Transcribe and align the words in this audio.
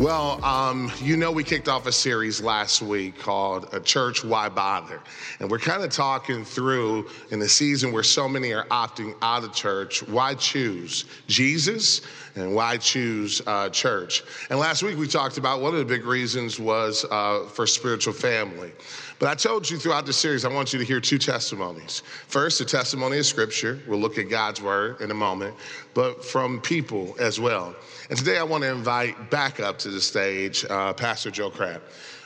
Well, 0.00 0.42
um, 0.42 0.90
you 1.02 1.18
know, 1.18 1.30
we 1.30 1.44
kicked 1.44 1.68
off 1.68 1.86
a 1.86 1.92
series 1.92 2.40
last 2.40 2.80
week 2.80 3.18
called 3.18 3.68
A 3.74 3.80
Church 3.80 4.24
Why 4.24 4.48
Bother? 4.48 4.98
And 5.40 5.50
we're 5.50 5.58
kind 5.58 5.84
of 5.84 5.90
talking 5.90 6.42
through 6.42 7.10
in 7.30 7.38
the 7.38 7.50
season 7.50 7.92
where 7.92 8.02
so 8.02 8.26
many 8.26 8.54
are 8.54 8.64
opting 8.68 9.14
out 9.20 9.44
of 9.44 9.52
church, 9.52 10.02
why 10.04 10.36
choose 10.36 11.04
Jesus 11.26 12.00
and 12.34 12.54
why 12.54 12.78
choose 12.78 13.42
uh, 13.46 13.68
church? 13.68 14.22
And 14.48 14.58
last 14.58 14.82
week 14.82 14.96
we 14.96 15.06
talked 15.06 15.36
about 15.36 15.60
one 15.60 15.74
of 15.74 15.80
the 15.80 15.84
big 15.84 16.06
reasons 16.06 16.58
was 16.58 17.04
uh, 17.10 17.44
for 17.52 17.66
spiritual 17.66 18.14
family. 18.14 18.72
But 19.20 19.28
I 19.28 19.34
told 19.34 19.68
you 19.68 19.76
throughout 19.76 20.06
the 20.06 20.14
series, 20.14 20.46
I 20.46 20.48
want 20.48 20.72
you 20.72 20.78
to 20.78 20.84
hear 20.84 20.98
two 20.98 21.18
testimonies. 21.18 22.02
First, 22.26 22.58
the 22.58 22.64
testimony 22.64 23.18
of 23.18 23.26
Scripture. 23.26 23.78
We'll 23.86 23.98
look 23.98 24.16
at 24.16 24.30
God's 24.30 24.62
Word 24.62 25.02
in 25.02 25.10
a 25.10 25.14
moment, 25.14 25.54
but 25.92 26.24
from 26.24 26.58
people 26.58 27.14
as 27.20 27.38
well. 27.38 27.76
And 28.08 28.18
today 28.18 28.38
I 28.38 28.42
want 28.42 28.64
to 28.64 28.70
invite 28.70 29.30
back 29.30 29.60
up 29.60 29.78
to 29.80 29.90
the 29.90 30.00
stage 30.00 30.64
uh, 30.70 30.94
Pastor 30.94 31.30
Joe 31.30 31.50
Crabb. 31.50 31.82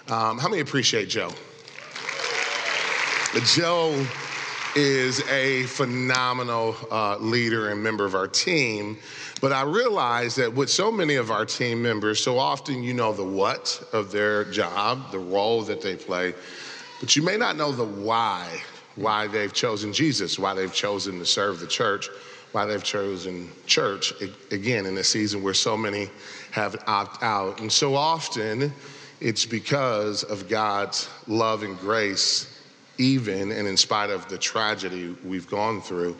Um, 0.08 0.38
how 0.38 0.48
many 0.48 0.62
appreciate 0.62 1.08
Joe? 1.08 1.32
Joe 3.44 4.06
is 4.76 5.20
a 5.28 5.64
phenomenal 5.64 6.76
uh, 6.92 7.16
leader 7.18 7.70
and 7.70 7.82
member 7.82 8.04
of 8.04 8.14
our 8.14 8.28
team. 8.28 8.98
But 9.40 9.50
I 9.50 9.62
realize 9.62 10.36
that 10.36 10.54
with 10.54 10.70
so 10.70 10.92
many 10.92 11.16
of 11.16 11.32
our 11.32 11.44
team 11.44 11.82
members, 11.82 12.20
so 12.22 12.38
often 12.38 12.84
you 12.84 12.94
know 12.94 13.12
the 13.12 13.24
what 13.24 13.82
of 13.92 14.12
their 14.12 14.44
job, 14.44 15.10
the 15.10 15.18
role 15.18 15.62
that 15.62 15.82
they 15.82 15.96
play, 15.96 16.34
but 17.04 17.14
you 17.14 17.22
may 17.22 17.36
not 17.36 17.58
know 17.58 17.70
the 17.70 17.84
why, 17.84 18.48
why 18.96 19.26
they've 19.26 19.52
chosen 19.52 19.92
Jesus, 19.92 20.38
why 20.38 20.54
they've 20.54 20.72
chosen 20.72 21.18
to 21.18 21.26
serve 21.26 21.60
the 21.60 21.66
church, 21.66 22.08
why 22.52 22.64
they've 22.64 22.82
chosen 22.82 23.50
church, 23.66 24.14
again, 24.50 24.86
in 24.86 24.96
a 24.96 25.04
season 25.04 25.42
where 25.42 25.52
so 25.52 25.76
many 25.76 26.08
have 26.52 26.82
opted 26.86 27.22
out. 27.22 27.60
And 27.60 27.70
so 27.70 27.94
often 27.94 28.72
it's 29.20 29.44
because 29.44 30.22
of 30.22 30.48
God's 30.48 31.10
love 31.26 31.62
and 31.62 31.78
grace, 31.78 32.58
even 32.96 33.52
and 33.52 33.68
in 33.68 33.76
spite 33.76 34.08
of 34.08 34.26
the 34.30 34.38
tragedy 34.38 35.14
we've 35.26 35.50
gone 35.50 35.82
through. 35.82 36.16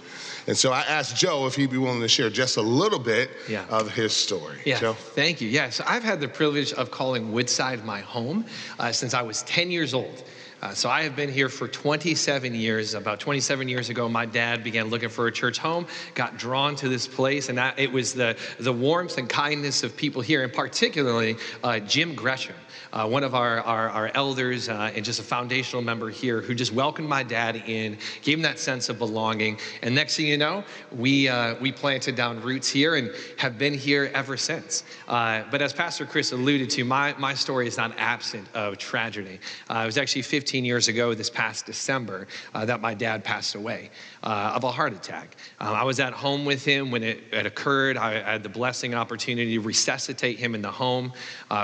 And 0.47 0.55
so 0.55 0.71
I 0.71 0.81
asked 0.83 1.17
Joe 1.17 1.47
if 1.47 1.55
he'd 1.55 1.71
be 1.71 1.79
willing 1.79 2.03
to 2.03 2.09
share 2.09 2.29
just 2.29 2.59
a 2.59 2.63
little 2.63 2.99
bit 2.99 3.31
yeah. 3.49 3.65
of 3.71 3.91
his 3.91 4.13
story. 4.13 4.59
Yeah, 4.67 4.81
Joe? 4.81 4.93
thank 4.93 5.41
you. 5.41 5.49
Yes, 5.49 5.79
yeah, 5.79 5.85
so 5.87 5.91
I've 5.91 6.05
had 6.05 6.21
the 6.21 6.29
privilege 6.29 6.75
of 6.75 6.91
calling 6.91 7.33
Woodside 7.33 7.87
my 7.87 8.01
home 8.01 8.45
uh, 8.79 8.93
since 8.93 9.15
I 9.15 9.23
was 9.23 9.45
10 9.45 9.71
years 9.71 9.95
old. 9.95 10.25
Uh, 10.63 10.73
so 10.73 10.89
I 10.89 11.03
have 11.03 11.15
been 11.15 11.31
here 11.31 11.49
for 11.49 11.69
27 11.69 12.55
years. 12.55 12.95
About 12.95 13.21
27 13.21 13.69
years 13.69 13.91
ago, 13.91 14.09
my 14.09 14.25
dad 14.25 14.65
began 14.65 14.89
looking 14.89 15.09
for 15.09 15.27
a 15.27 15.33
church 15.33 15.59
home, 15.59 15.87
got 16.15 16.39
drawn 16.39 16.75
to 16.77 16.89
this 16.89 17.07
place, 17.07 17.49
and 17.49 17.59
that, 17.59 17.79
it 17.79 17.93
was 17.93 18.15
the, 18.15 18.37
the 18.59 18.73
warmth 18.73 19.19
and 19.19 19.29
kindness 19.29 19.83
of 19.83 19.97
people 19.97 20.23
here, 20.23 20.43
and 20.43 20.53
particularly 20.53 21.37
uh, 21.63 21.79
Jim 21.81 22.15
Gresham 22.15 22.55
uh, 22.95 23.07
one 23.07 23.25
of 23.25 23.35
our, 23.35 23.61
our, 23.63 23.91
our 23.91 24.11
elders 24.15 24.69
uh, 24.69 24.93
and 24.95 25.05
just 25.05 25.19
a 25.19 25.23
foundational 25.23 25.83
member 25.83 26.09
here 26.09 26.41
who 26.41 26.55
just 26.55 26.73
welcomed 26.73 27.09
my 27.09 27.23
dad 27.25 27.57
in, 27.67 27.99
gave 28.23 28.39
him 28.39 28.43
that 28.43 28.59
sense 28.59 28.89
of 28.89 28.99
belonging. 28.99 29.59
And 29.83 29.95
next 29.95 30.17
thing 30.17 30.27
you 30.27 30.39
know, 30.39 30.63
we, 30.93 31.29
uh, 31.29 31.57
we 31.61 31.73
planted 31.73 32.15
down 32.15 32.41
roots 32.41 32.71
here 32.71 32.95
and 32.95 33.11
have 33.37 33.59
been 33.59 33.75
here 33.75 34.11
ever 34.15 34.37
since. 34.37 34.85
Uh, 35.09 35.43
but 35.51 35.61
as 35.61 35.73
Pastor 35.73 36.07
Chris 36.07 36.31
alluded 36.31 36.71
to, 36.71 36.85
my, 36.85 37.15
my 37.19 37.35
story 37.35 37.67
is 37.67 37.77
not 37.77 37.93
absent 37.99 38.47
of 38.55 38.79
tragedy. 38.79 39.41
Uh, 39.69 39.81
it 39.83 39.87
was 39.87 39.99
actually 39.99 40.23
15 40.23 40.44
years 40.53 40.89
ago, 40.89 41.15
this 41.15 41.31
past 41.31 41.67
December, 41.67 42.27
uh, 42.55 42.65
that 42.65 42.81
my 42.81 42.95
dad 42.95 43.25
passed 43.25 43.55
away 43.55 43.91
of 44.23 44.65
a 44.65 44.71
heart 44.71 44.93
attack. 44.93 45.37
I 45.61 45.85
was 45.85 46.01
at 46.01 46.13
home 46.13 46.45
with 46.45 46.65
him 46.65 46.91
when 46.91 47.03
it, 47.03 47.21
it 47.33 47.47
occurred. 47.47 47.97
I, 47.97 48.15
I, 48.15 48.33
had 48.33 48.43
the 48.43 48.49
blessing 48.49 48.95
opportunity 48.95 49.55
to 49.55 49.61
resuscitate 49.61 50.39
him 50.39 50.55
in 50.55 50.63
the 50.63 50.71
home, 50.71 51.13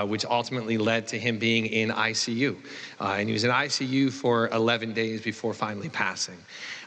which 0.05 0.25
ultimately 0.25 0.77
led 0.77 1.07
to 1.07 1.19
him 1.19 1.37
being 1.39 1.65
in 1.65 1.89
ICU. 1.89 2.57
Uh, 2.99 3.15
and 3.17 3.27
he 3.27 3.33
was 3.33 3.43
in 3.43 3.51
ICU 3.51 4.11
for 4.11 4.47
11 4.49 4.93
days 4.93 5.21
before 5.21 5.53
finally 5.53 5.89
passing. 5.89 6.37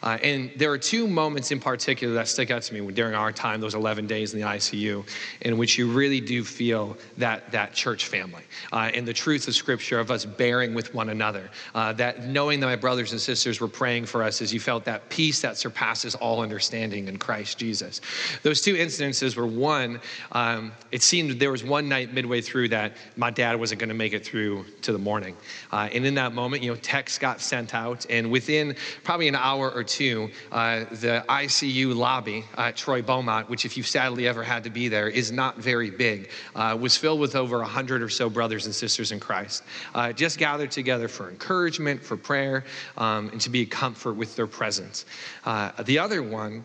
Uh, 0.03 0.19
and 0.22 0.50
there 0.56 0.71
are 0.71 0.78
two 0.78 1.06
moments 1.06 1.50
in 1.50 1.60
particular 1.60 2.15
that 2.15 2.28
stick 2.28 2.50
out 2.50 2.62
to 2.62 2.75
me 2.75 2.93
during 2.93 3.15
our 3.15 3.32
time, 3.32 3.60
those 3.60 3.75
11 3.75 4.06
days 4.06 4.34
in 4.34 4.41
the 4.41 4.47
ICU, 4.47 5.06
in 5.43 5.56
which 5.56 5.78
you 5.78 5.91
really 5.91 6.21
do 6.21 6.44
feel 6.44 6.97
that, 7.19 7.50
that 7.50 7.72
church 7.72 8.06
family 8.06 8.43
uh, 8.72 8.91
and 8.94 9.06
the 9.06 9.12
truth 9.12 9.49
of 9.49 9.55
Scripture 9.55 9.99
of 9.99 10.10
us 10.10 10.25
bearing 10.25 10.75
with 10.75 10.94
one 10.94 11.09
another. 11.09 11.50
Uh, 11.75 11.93
that 11.93 12.25
knowing 12.25 12.60
that 12.60 12.66
my 12.66 12.77
brothers 12.77 13.12
and 13.12 13.21
sisters 13.21 13.60
were 13.60 13.69
praying 13.69 14.05
for 14.06 14.22
us 14.22 14.43
as 14.43 14.53
you 14.53 14.60
felt 14.60 14.84
that 14.84 15.09
peace 15.09 15.41
that 15.41 15.56
surpasses 15.56 16.15
all 16.15 16.41
understanding 16.41 17.09
in 17.09 17.16
Christ 17.16 17.59
Jesus. 17.59 18.00
Those 18.43 18.61
two 18.61 18.75
incidences 18.75 19.37
were 19.37 19.47
one, 19.47 20.00
um, 20.32 20.72
it 20.93 21.03
seemed 21.03 21.41
there 21.41 21.50
was 21.50 21.65
one 21.65 21.88
night 21.88 22.12
midway 22.12 22.41
through 22.41 22.69
that 22.69 22.93
my 23.16 23.31
dad 23.31 23.59
wasn't 23.59 23.81
going 23.81 23.88
to 23.88 23.94
make 23.94 24.12
it 24.12 24.25
through 24.25 24.65
to 24.82 24.93
the 24.93 24.99
morning. 24.99 25.37
Uh, 25.72 25.88
and 25.93 26.05
in 26.05 26.15
that 26.15 26.34
moment, 26.34 26.62
you 26.62 26.71
know, 26.71 26.76
texts 26.76 27.19
got 27.19 27.41
sent 27.41 27.75
out, 27.75 28.06
and 28.11 28.31
within 28.31 28.76
probably 29.03 29.28
an 29.28 29.37
hour 29.37 29.71
or 29.71 29.82
two, 29.82 29.94
uh, 29.94 30.84
the 30.91 31.25
ICU 31.28 31.94
lobby 31.94 32.44
at 32.56 32.77
Troy 32.77 33.03
Beaumont, 33.03 33.49
which, 33.49 33.65
if 33.65 33.77
you've 33.77 33.87
sadly 33.87 34.27
ever 34.27 34.43
had 34.43 34.65
to 34.65 34.71
be 34.71 34.88
there, 34.88 35.09
is 35.09 35.31
not 35.31 35.59
very 35.59 35.91
big, 35.91 36.31
uh, 36.55 36.77
was 36.81 36.97
filled 36.97 37.21
with 37.21 37.37
over 37.37 37.59
100 37.59 38.03
or 38.03 38.09
so 38.09 38.28
brothers 38.28 38.66
and 38.66 38.75
sisters 38.75 39.12
in 39.12 39.21
Christ, 39.21 39.62
uh, 39.94 40.12
just 40.12 40.38
gathered 40.38 40.71
together 40.71 41.09
for 41.09 41.31
encouragement, 41.31 42.03
for 42.03 42.16
prayer, 42.16 42.65
um, 42.97 43.28
and 43.31 43.41
to 43.41 43.50
be 43.50 43.62
a 43.62 43.66
comfort 43.66 44.15
with 44.15 44.34
their 44.37 44.47
presence. 44.47 45.06
Uh, 45.44 45.71
the 45.84 45.99
other 45.99 46.22
one 46.22 46.65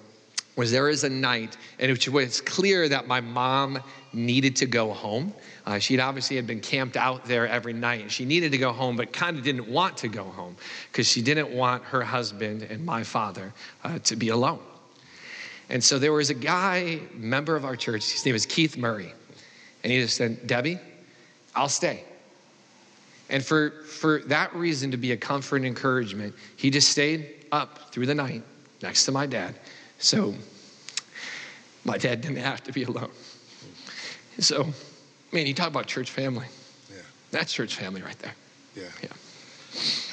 was 0.55 0.71
there 0.71 0.89
is 0.89 1.05
a 1.05 1.09
night 1.09 1.55
in 1.79 1.89
which 1.89 2.07
it 2.07 2.11
was 2.11 2.41
clear 2.41 2.89
that 2.89 3.07
my 3.07 3.21
mom 3.21 3.79
needed 4.13 4.55
to 4.57 4.65
go 4.65 4.91
home. 4.93 5.33
Uh, 5.65 5.79
she'd 5.79 5.99
obviously 5.99 6.35
had 6.35 6.47
been 6.47 6.59
camped 6.59 6.97
out 6.97 7.25
there 7.25 7.47
every 7.47 7.73
night. 7.73 8.01
and 8.01 8.11
She 8.11 8.25
needed 8.25 8.51
to 8.51 8.57
go 8.57 8.71
home, 8.71 8.95
but 8.95 9.13
kind 9.13 9.37
of 9.37 9.43
didn't 9.43 9.67
want 9.67 9.97
to 9.97 10.07
go 10.07 10.23
home 10.23 10.55
because 10.91 11.07
she 11.07 11.21
didn't 11.21 11.51
want 11.51 11.83
her 11.83 12.01
husband 12.01 12.63
and 12.63 12.85
my 12.85 13.03
father 13.03 13.53
uh, 13.83 13.99
to 13.99 14.15
be 14.15 14.29
alone. 14.29 14.59
And 15.69 15.83
so 15.83 15.99
there 15.99 16.13
was 16.13 16.29
a 16.29 16.33
guy, 16.33 16.99
member 17.13 17.55
of 17.55 17.63
our 17.63 17.75
church, 17.75 18.11
his 18.11 18.25
name 18.25 18.33
was 18.33 18.45
Keith 18.45 18.75
Murray. 18.75 19.13
And 19.83 19.93
he 19.93 20.01
just 20.01 20.17
said, 20.17 20.47
Debbie, 20.47 20.79
I'll 21.55 21.69
stay. 21.69 22.03
And 23.29 23.45
for, 23.45 23.71
for 23.85 24.21
that 24.25 24.53
reason, 24.55 24.89
to 24.91 24.97
be 24.97 25.11
a 25.11 25.17
comfort 25.17 25.57
and 25.57 25.65
encouragement, 25.65 26.33
he 26.55 26.71
just 26.71 26.89
stayed 26.89 27.45
up 27.51 27.91
through 27.91 28.07
the 28.07 28.15
night 28.15 28.41
next 28.81 29.05
to 29.05 29.11
my 29.11 29.27
dad. 29.27 29.55
So 29.99 30.33
my 31.85 31.97
dad 31.97 32.21
didn't 32.21 32.37
have 32.37 32.63
to 32.63 32.71
be 32.71 32.83
alone. 32.83 33.11
So, 34.39 34.65
man, 35.31 35.45
you 35.47 35.53
talk 35.53 35.67
about 35.67 35.87
church 35.87 36.09
family. 36.09 36.47
Yeah. 36.89 37.01
That's 37.31 37.53
church 37.53 37.75
family 37.75 38.01
right 38.01 38.17
there. 38.19 38.33
Yeah. 38.75 38.83
Yeah. 39.03 39.09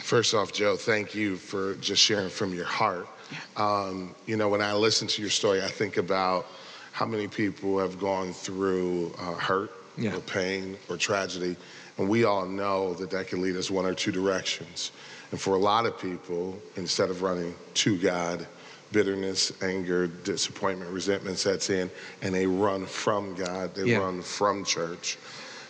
First 0.02 0.34
off, 0.34 0.52
Joe, 0.52 0.76
thank 0.76 1.14
you 1.14 1.36
for 1.36 1.74
just 1.76 2.02
sharing 2.02 2.28
from 2.28 2.54
your 2.54 2.64
heart. 2.64 3.08
Yeah. 3.30 3.38
Um, 3.56 4.14
you 4.26 4.36
know, 4.36 4.48
when 4.48 4.62
I 4.62 4.72
listen 4.74 5.08
to 5.08 5.22
your 5.22 5.30
story, 5.30 5.62
I 5.62 5.68
think 5.68 5.96
about 5.96 6.46
how 6.92 7.06
many 7.06 7.28
people 7.28 7.78
have 7.78 7.98
gone 7.98 8.32
through 8.32 9.14
uh, 9.18 9.34
hurt 9.34 9.72
yeah. 9.96 10.14
or 10.14 10.20
pain 10.20 10.76
or 10.88 10.96
tragedy. 10.96 11.56
And 11.98 12.08
we 12.08 12.24
all 12.24 12.46
know 12.46 12.94
that 12.94 13.10
that 13.10 13.28
can 13.28 13.40
lead 13.40 13.56
us 13.56 13.70
one 13.70 13.86
or 13.86 13.94
two 13.94 14.12
directions. 14.12 14.92
And 15.30 15.40
for 15.40 15.54
a 15.54 15.58
lot 15.58 15.86
of 15.86 15.98
people, 15.98 16.58
instead 16.76 17.10
of 17.10 17.22
running 17.22 17.54
to 17.74 17.98
God, 17.98 18.46
bitterness, 18.92 19.52
anger, 19.62 20.06
disappointment, 20.06 20.90
resentment 20.90 21.38
sets 21.38 21.70
in, 21.70 21.90
and 22.22 22.34
they 22.34 22.46
run 22.46 22.86
from 22.86 23.34
God, 23.34 23.74
they 23.74 23.84
yeah. 23.84 23.98
run 23.98 24.22
from 24.22 24.64
church. 24.64 25.18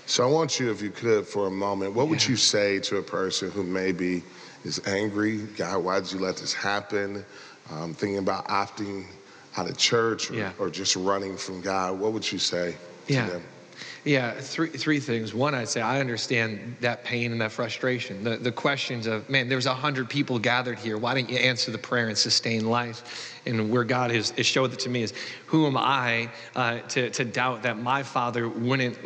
So 0.06 0.26
I 0.26 0.30
want 0.30 0.60
you, 0.60 0.70
if 0.70 0.80
you 0.80 0.90
could, 0.90 1.26
for 1.26 1.48
a 1.48 1.50
moment, 1.50 1.94
what 1.94 2.08
would 2.08 2.26
you 2.26 2.36
say 2.36 2.78
to 2.80 2.98
a 2.98 3.02
person 3.02 3.50
who 3.50 3.64
maybe 3.64 4.22
is 4.64 4.80
angry? 4.86 5.38
God, 5.38 5.82
why 5.82 5.98
did 5.98 6.12
you 6.12 6.20
let 6.20 6.36
this 6.36 6.54
happen? 6.54 7.24
Um, 7.70 7.92
thinking 7.92 8.18
about 8.18 8.46
opting 8.46 9.06
out 9.56 9.68
of 9.68 9.76
church 9.76 10.30
or, 10.30 10.34
yeah. 10.34 10.52
or, 10.60 10.70
just 10.70 10.94
running 10.94 11.36
from 11.36 11.60
God. 11.60 11.98
What 11.98 12.12
would 12.12 12.30
you 12.30 12.38
say 12.38 12.76
yeah. 13.08 13.26
them? 13.26 13.42
Yeah, 14.04 14.32
three, 14.32 14.68
three 14.68 15.00
things. 15.00 15.34
One, 15.34 15.54
I'd 15.54 15.68
say 15.68 15.80
I 15.80 16.00
understand 16.00 16.76
that 16.80 17.04
pain 17.04 17.32
and 17.32 17.40
that 17.40 17.52
frustration. 17.52 18.22
The, 18.22 18.36
the 18.36 18.52
questions 18.52 19.06
of, 19.06 19.28
man, 19.28 19.48
there's 19.48 19.66
a 19.66 19.74
hundred 19.74 20.08
people 20.08 20.38
gathered 20.38 20.78
here. 20.78 20.96
Why 20.96 21.14
didn't 21.14 21.30
you 21.30 21.38
answer 21.38 21.70
the 21.70 21.78
prayer 21.78 22.08
and 22.08 22.16
sustain 22.16 22.66
life? 22.66 23.32
And 23.46 23.70
where 23.70 23.84
God 23.84 24.10
has, 24.10 24.30
has 24.30 24.46
showed 24.46 24.72
it 24.72 24.78
to 24.80 24.88
me 24.88 25.02
is, 25.02 25.12
who 25.46 25.66
am 25.66 25.76
I 25.76 26.30
uh, 26.54 26.80
to, 26.80 27.10
to 27.10 27.24
doubt 27.24 27.62
that 27.62 27.78
my 27.78 28.02
father 28.02 28.48
wouldn't, 28.48 28.98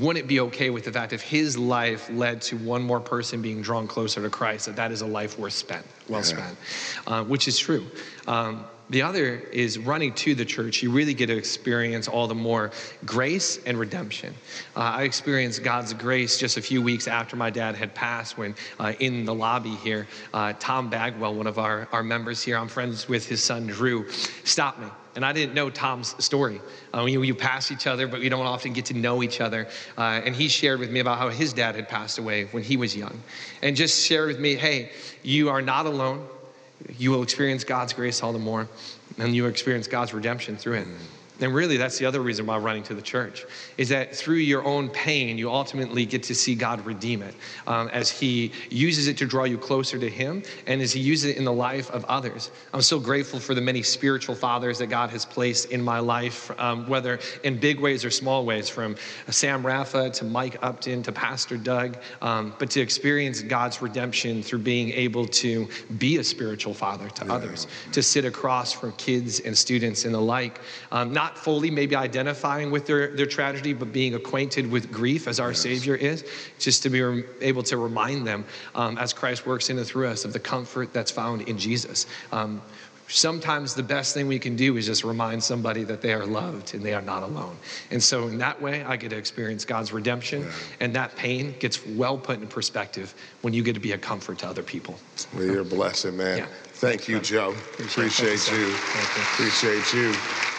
wouldn't 0.00 0.26
be 0.26 0.40
okay 0.40 0.70
with 0.70 0.84
the 0.84 0.92
fact 0.92 1.12
if 1.12 1.22
his 1.22 1.56
life 1.58 2.08
led 2.10 2.40
to 2.42 2.56
one 2.56 2.82
more 2.82 3.00
person 3.00 3.42
being 3.42 3.62
drawn 3.62 3.86
closer 3.86 4.22
to 4.22 4.30
Christ, 4.30 4.66
that 4.66 4.76
that 4.76 4.90
is 4.92 5.00
a 5.02 5.06
life 5.06 5.38
worth 5.38 5.52
spent, 5.52 5.84
well 6.08 6.20
yeah. 6.20 6.24
spent, 6.24 6.58
uh, 7.06 7.24
which 7.24 7.48
is 7.48 7.58
true. 7.58 7.86
Um, 8.26 8.64
the 8.90 9.00
other 9.00 9.36
is 9.52 9.78
running 9.78 10.12
to 10.14 10.34
the 10.34 10.44
church. 10.44 10.82
You 10.82 10.90
really 10.90 11.14
get 11.14 11.26
to 11.26 11.36
experience 11.36 12.06
all 12.06 12.26
the 12.26 12.34
more 12.34 12.70
grace 13.06 13.58
and 13.64 13.78
redemption. 13.78 14.34
Uh, 14.76 14.80
I 14.80 15.02
experienced 15.04 15.62
God's 15.62 15.94
grace 15.94 16.38
just 16.38 16.58
a 16.58 16.62
few 16.62 16.82
weeks 16.82 17.08
after 17.08 17.34
my 17.34 17.50
dad 17.50 17.76
had 17.76 17.94
passed 17.94 18.36
when 18.36 18.54
uh, 18.78 18.92
in 19.00 19.24
the 19.24 19.34
lobby 19.34 19.74
here, 19.76 20.06
uh, 20.34 20.52
Tom 20.58 20.90
Bagwell, 20.90 21.34
one 21.34 21.46
of 21.46 21.58
our, 21.58 21.88
our 21.92 22.02
members 22.02 22.42
here, 22.42 22.58
I'm 22.58 22.68
friends 22.68 23.08
with 23.08 23.26
his 23.26 23.42
son 23.42 23.66
Drew, 23.66 24.08
stopped 24.44 24.80
me. 24.80 24.88
And 25.16 25.24
I 25.24 25.32
didn't 25.32 25.54
know 25.54 25.70
Tom's 25.70 26.22
story. 26.22 26.60
Uh, 26.92 27.04
you, 27.04 27.22
you 27.22 27.36
pass 27.36 27.70
each 27.70 27.86
other, 27.86 28.08
but 28.08 28.18
we 28.18 28.28
don't 28.28 28.46
often 28.46 28.72
get 28.72 28.86
to 28.86 28.94
know 28.94 29.22
each 29.22 29.40
other. 29.40 29.68
Uh, 29.96 30.20
and 30.24 30.34
he 30.34 30.48
shared 30.48 30.80
with 30.80 30.90
me 30.90 30.98
about 30.98 31.18
how 31.18 31.28
his 31.28 31.52
dad 31.52 31.76
had 31.76 31.88
passed 31.88 32.18
away 32.18 32.46
when 32.46 32.64
he 32.64 32.76
was 32.76 32.96
young. 32.96 33.22
And 33.62 33.76
just 33.76 34.04
shared 34.04 34.26
with 34.26 34.40
me, 34.40 34.56
hey, 34.56 34.90
you 35.22 35.50
are 35.50 35.62
not 35.62 35.86
alone 35.86 36.26
you 36.90 37.10
will 37.10 37.22
experience 37.22 37.64
God's 37.64 37.92
grace 37.92 38.22
all 38.22 38.32
the 38.32 38.38
more, 38.38 38.68
and 39.18 39.34
you 39.34 39.42
will 39.42 39.50
experience 39.50 39.86
God's 39.88 40.14
redemption 40.14 40.56
through 40.56 40.74
it. 40.74 40.88
And 41.40 41.52
really, 41.52 41.76
that's 41.76 41.98
the 41.98 42.06
other 42.06 42.20
reason 42.20 42.46
why 42.46 42.58
running 42.58 42.84
to 42.84 42.94
the 42.94 43.02
church 43.02 43.44
is 43.76 43.88
that 43.88 44.14
through 44.14 44.36
your 44.36 44.64
own 44.64 44.88
pain, 44.90 45.36
you 45.36 45.50
ultimately 45.50 46.06
get 46.06 46.22
to 46.24 46.34
see 46.34 46.54
God 46.54 46.84
redeem 46.86 47.22
it 47.22 47.34
um, 47.66 47.88
as 47.88 48.08
He 48.08 48.52
uses 48.70 49.08
it 49.08 49.16
to 49.18 49.26
draw 49.26 49.42
you 49.42 49.58
closer 49.58 49.98
to 49.98 50.08
Him 50.08 50.44
and 50.68 50.80
as 50.80 50.92
He 50.92 51.00
uses 51.00 51.32
it 51.32 51.36
in 51.36 51.44
the 51.44 51.52
life 51.52 51.90
of 51.90 52.04
others. 52.04 52.52
I'm 52.72 52.82
so 52.82 53.00
grateful 53.00 53.40
for 53.40 53.54
the 53.54 53.60
many 53.60 53.82
spiritual 53.82 54.36
fathers 54.36 54.78
that 54.78 54.86
God 54.86 55.10
has 55.10 55.24
placed 55.24 55.72
in 55.72 55.82
my 55.82 55.98
life, 55.98 56.52
um, 56.60 56.86
whether 56.88 57.18
in 57.42 57.58
big 57.58 57.80
ways 57.80 58.04
or 58.04 58.10
small 58.10 58.44
ways, 58.44 58.68
from 58.68 58.94
Sam 59.28 59.66
Rafa 59.66 60.10
to 60.10 60.24
Mike 60.24 60.56
Upton 60.62 61.02
to 61.02 61.10
Pastor 61.10 61.56
Doug, 61.56 61.96
um, 62.22 62.54
but 62.60 62.70
to 62.70 62.80
experience 62.80 63.42
God's 63.42 63.82
redemption 63.82 64.40
through 64.40 64.60
being 64.60 64.90
able 64.90 65.26
to 65.26 65.68
be 65.98 66.18
a 66.18 66.24
spiritual 66.24 66.74
father 66.74 67.08
to 67.08 67.24
yeah. 67.26 67.32
others, 67.32 67.66
to 67.90 68.02
sit 68.04 68.24
across 68.24 68.72
from 68.72 68.92
kids 68.92 69.40
and 69.40 69.56
students 69.56 70.04
and 70.04 70.14
the 70.14 70.20
like. 70.20 70.60
Um, 70.92 71.12
not 71.12 71.23
not 71.24 71.38
fully 71.38 71.70
maybe 71.70 71.96
identifying 71.96 72.70
with 72.70 72.84
their, 72.86 73.08
their 73.16 73.24
tragedy, 73.24 73.72
but 73.72 73.90
being 73.92 74.14
acquainted 74.14 74.70
with 74.70 74.92
grief 74.92 75.26
as 75.26 75.40
our 75.40 75.52
yes. 75.52 75.60
Savior 75.60 75.94
is, 75.94 76.22
just 76.58 76.82
to 76.82 76.90
be 76.90 77.00
able 77.40 77.62
to 77.62 77.78
remind 77.78 78.26
them 78.26 78.44
um, 78.74 78.98
as 78.98 79.14
Christ 79.14 79.46
works 79.46 79.70
in 79.70 79.78
and 79.78 79.86
through 79.86 80.08
us 80.08 80.26
of 80.26 80.34
the 80.34 80.38
comfort 80.38 80.92
that's 80.92 81.10
found 81.10 81.40
in 81.48 81.56
Jesus. 81.56 82.06
Um, 82.30 82.60
sometimes 83.08 83.74
the 83.74 83.82
best 83.82 84.12
thing 84.12 84.28
we 84.28 84.38
can 84.38 84.54
do 84.54 84.76
is 84.76 84.84
just 84.84 85.02
remind 85.02 85.42
somebody 85.42 85.82
that 85.84 86.02
they 86.02 86.12
are 86.12 86.26
loved 86.26 86.74
and 86.74 86.82
they 86.82 86.92
are 86.92 87.00
not 87.00 87.22
alone. 87.22 87.56
And 87.90 88.02
so, 88.02 88.28
in 88.28 88.36
that 88.38 88.60
way, 88.60 88.84
I 88.84 88.96
get 88.96 89.08
to 89.10 89.16
experience 89.16 89.64
God's 89.64 89.94
redemption, 89.94 90.42
yeah. 90.42 90.52
and 90.80 90.94
that 90.94 91.16
pain 91.16 91.54
gets 91.58 91.86
well 91.86 92.18
put 92.18 92.38
in 92.42 92.48
perspective 92.48 93.14
when 93.40 93.54
you 93.54 93.62
get 93.62 93.72
to 93.72 93.80
be 93.80 93.92
a 93.92 93.98
comfort 93.98 94.36
to 94.40 94.46
other 94.46 94.62
people. 94.62 94.98
Well, 95.34 95.44
you're 95.44 95.60
a 95.62 95.64
blessing, 95.64 96.18
man. 96.18 96.38
Yeah. 96.38 96.46
Thank 96.84 97.00
Thanks, 97.00 97.08
you. 97.08 97.20
Joe. 97.20 97.54
Appreciate, 97.78 98.12
Appreciate 98.18 98.58
you. 98.58 98.74
Appreciate 99.32 99.94
you. 99.94 100.53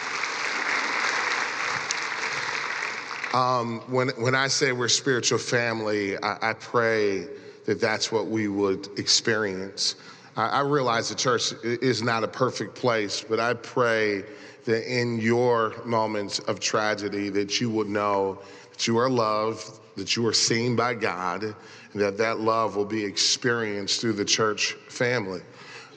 Um, 3.36 3.82
when, 3.88 4.08
when 4.12 4.34
I 4.34 4.48
say 4.48 4.72
we're 4.72 4.88
spiritual 4.88 5.40
family, 5.40 6.18
I, 6.20 6.52
I, 6.52 6.54
pray 6.54 7.28
that 7.66 7.82
that's 7.82 8.10
what 8.10 8.28
we 8.28 8.48
would 8.48 8.88
experience. 8.98 9.96
I, 10.38 10.48
I 10.48 10.62
realize 10.62 11.10
the 11.10 11.16
church 11.16 11.52
is 11.62 12.02
not 12.02 12.24
a 12.24 12.30
perfect 12.30 12.76
place, 12.76 13.26
but 13.28 13.42
I 13.42 13.56
pray 13.56 14.24
that 14.64 14.90
in 14.90 15.20
your 15.20 15.76
moments 15.84 16.40
of 16.40 16.62
tragedy 16.62 17.28
that 17.28 17.60
you 17.60 17.70
would 17.72 17.90
know 17.90 18.40
that 18.72 18.88
you 18.88 18.98
are 18.98 19.10
loved, 19.10 19.81
that 19.98 20.16
you 20.16 20.26
are 20.28 20.34
seen 20.34 20.78
by 20.78 20.94
God, 20.94 21.44
and 21.44 22.02
that 22.02 22.18
that 22.18 22.40
love 22.40 22.78
will 22.78 22.86
be 22.86 23.04
experienced 23.04 24.00
through 24.00 24.14
the 24.14 24.24
church 24.24 24.78
family. 24.88 25.42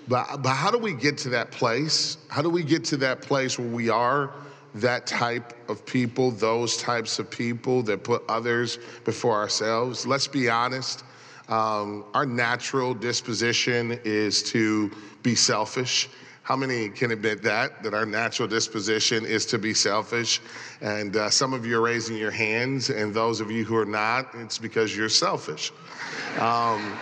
But, 0.09 0.43
but 0.43 0.55
how 0.55 0.73
do 0.73 0.79
we 0.79 0.93
get 0.93 1.19
to 1.19 1.29
that 1.29 1.53
place? 1.53 2.17
How 2.31 2.43
do 2.43 2.51
we 2.51 2.65
get 2.65 2.85
to 2.87 2.97
that 2.97 3.23
place 3.23 3.61
where 3.61 3.69
we 3.69 3.91
are 3.91 4.33
that 4.81 5.07
type 5.07 5.55
of 5.69 5.85
people, 5.85 6.31
those 6.31 6.77
types 6.77 7.19
of 7.19 7.31
people 7.31 7.83
that 7.83 8.05
put 8.05 8.23
others 8.29 8.79
before 9.05 9.35
ourselves. 9.35 10.07
Let's 10.07 10.27
be 10.27 10.49
honest. 10.49 11.05
Um, 11.49 12.05
our 12.13 12.27
natural 12.27 12.93
disposition 12.93 13.99
is 14.05 14.43
to 14.45 14.91
be 15.23 15.35
selfish. 15.35 16.09
How 16.43 16.57
many 16.57 16.89
can 16.89 17.11
admit 17.11 17.43
that, 17.43 17.83
that 17.83 17.95
our 17.95 18.07
natural 18.07 18.49
disposition 18.49 19.27
is 19.27 19.45
to 19.47 19.59
be 19.59 19.75
selfish? 19.75 20.41
And 20.81 21.17
uh, 21.17 21.31
some 21.31 21.53
of 21.53 21.67
you 21.67 21.77
are 21.79 21.83
raising 21.83 22.17
your 22.17 22.31
hands, 22.31 22.89
and 22.91 23.13
those 23.13 23.41
of 23.41 23.51
you 23.51 23.65
who 23.65 23.77
are 23.77 23.87
not, 23.87 24.31
it's 24.35 24.59
because 24.59 24.97
you're 24.97 25.11
selfish. 25.11 25.73
Um, 26.39 26.97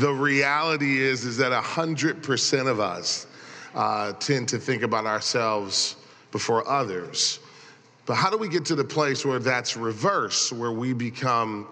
the 0.00 0.12
reality 0.12 1.00
is, 1.00 1.24
is 1.24 1.36
that 1.38 1.52
100% 1.52 2.66
of 2.66 2.80
us 2.80 3.26
uh, 3.74 4.12
tend 4.14 4.48
to 4.48 4.58
think 4.58 4.82
about 4.82 5.06
ourselves 5.06 5.96
before 6.30 6.66
others. 6.68 7.40
But 8.06 8.14
how 8.14 8.30
do 8.30 8.38
we 8.38 8.48
get 8.48 8.64
to 8.66 8.74
the 8.74 8.84
place 8.84 9.24
where 9.24 9.38
that's 9.38 9.76
reversed, 9.76 10.52
where 10.52 10.72
we 10.72 10.92
become 10.92 11.66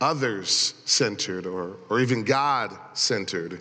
others 0.00 0.74
centered 0.84 1.46
or, 1.46 1.76
or 1.90 2.00
even 2.00 2.24
God 2.24 2.76
centered? 2.94 3.60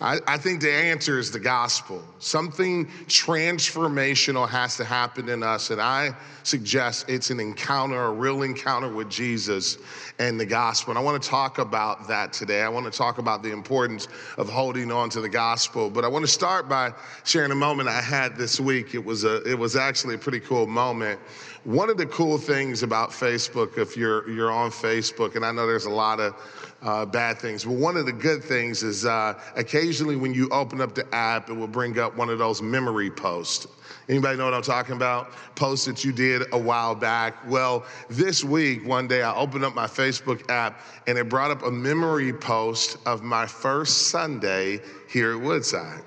I, 0.00 0.18
I, 0.28 0.38
think 0.38 0.60
the 0.60 0.72
answer 0.72 1.18
is 1.18 1.32
the 1.32 1.40
gospel. 1.40 2.04
Something 2.20 2.86
transformational 3.06 4.48
has 4.48 4.76
to 4.76 4.84
happen 4.84 5.28
in 5.28 5.42
us, 5.42 5.70
and 5.70 5.80
I 5.80 6.12
suggest 6.44 7.08
it's 7.08 7.30
an 7.30 7.40
encounter, 7.40 8.04
a 8.04 8.12
real 8.12 8.42
encounter 8.42 8.88
with 8.88 9.10
Jesus 9.10 9.76
and 10.20 10.38
the 10.38 10.46
gospel. 10.46 10.92
And 10.92 10.98
I 10.98 11.02
want 11.02 11.20
to 11.20 11.28
talk 11.28 11.58
about 11.58 12.06
that 12.06 12.32
today. 12.32 12.62
I 12.62 12.68
want 12.68 12.90
to 12.90 12.96
talk 12.96 13.18
about 13.18 13.42
the 13.42 13.50
importance 13.50 14.06
of 14.36 14.48
holding 14.48 14.92
on 14.92 15.10
to 15.10 15.20
the 15.20 15.28
gospel. 15.28 15.90
But 15.90 16.04
I 16.04 16.08
want 16.08 16.24
to 16.24 16.30
start 16.30 16.68
by 16.68 16.92
sharing 17.24 17.50
a 17.50 17.56
moment 17.56 17.88
I 17.88 18.00
had 18.00 18.36
this 18.36 18.60
week. 18.60 18.94
It 18.94 19.04
was 19.04 19.24
a, 19.24 19.42
it 19.50 19.58
was 19.58 19.74
actually 19.74 20.14
a 20.14 20.18
pretty 20.18 20.40
cool 20.40 20.68
moment. 20.68 21.18
One 21.64 21.90
of 21.90 21.96
the 21.96 22.06
cool 22.06 22.38
things 22.38 22.84
about 22.84 23.10
Facebook, 23.10 23.78
if 23.78 23.96
you're 23.96 24.30
you're 24.30 24.52
on 24.52 24.70
Facebook, 24.70 25.34
and 25.34 25.44
I 25.44 25.50
know 25.50 25.66
there's 25.66 25.86
a 25.86 25.90
lot 25.90 26.20
of 26.20 26.34
uh, 26.82 27.04
bad 27.04 27.38
things. 27.38 27.64
But 27.64 27.74
one 27.74 27.96
of 27.96 28.06
the 28.06 28.12
good 28.12 28.42
things 28.42 28.82
is 28.82 29.04
uh, 29.04 29.34
occasionally 29.56 29.87
when 29.88 30.34
you 30.34 30.50
open 30.50 30.82
up 30.82 30.94
the 30.94 31.06
app, 31.14 31.48
it 31.48 31.54
will 31.54 31.66
bring 31.66 31.98
up 31.98 32.14
one 32.14 32.28
of 32.28 32.38
those 32.38 32.60
memory 32.60 33.10
posts. 33.10 33.66
Anybody 34.08 34.36
know 34.36 34.44
what 34.44 34.52
I'm 34.52 34.60
talking 34.60 34.96
about? 34.96 35.32
Posts 35.54 35.86
that 35.86 36.04
you 36.04 36.12
did 36.12 36.42
a 36.52 36.58
while 36.58 36.94
back. 36.94 37.36
Well, 37.48 37.86
this 38.10 38.44
week, 38.44 38.86
one 38.86 39.08
day, 39.08 39.22
I 39.22 39.34
opened 39.34 39.64
up 39.64 39.74
my 39.74 39.86
Facebook 39.86 40.48
app 40.50 40.82
and 41.06 41.16
it 41.16 41.30
brought 41.30 41.50
up 41.50 41.62
a 41.62 41.70
memory 41.70 42.34
post 42.34 42.98
of 43.06 43.22
my 43.22 43.46
first 43.46 44.08
Sunday 44.08 44.80
here 45.08 45.32
at 45.32 45.40
Woodside. 45.40 46.02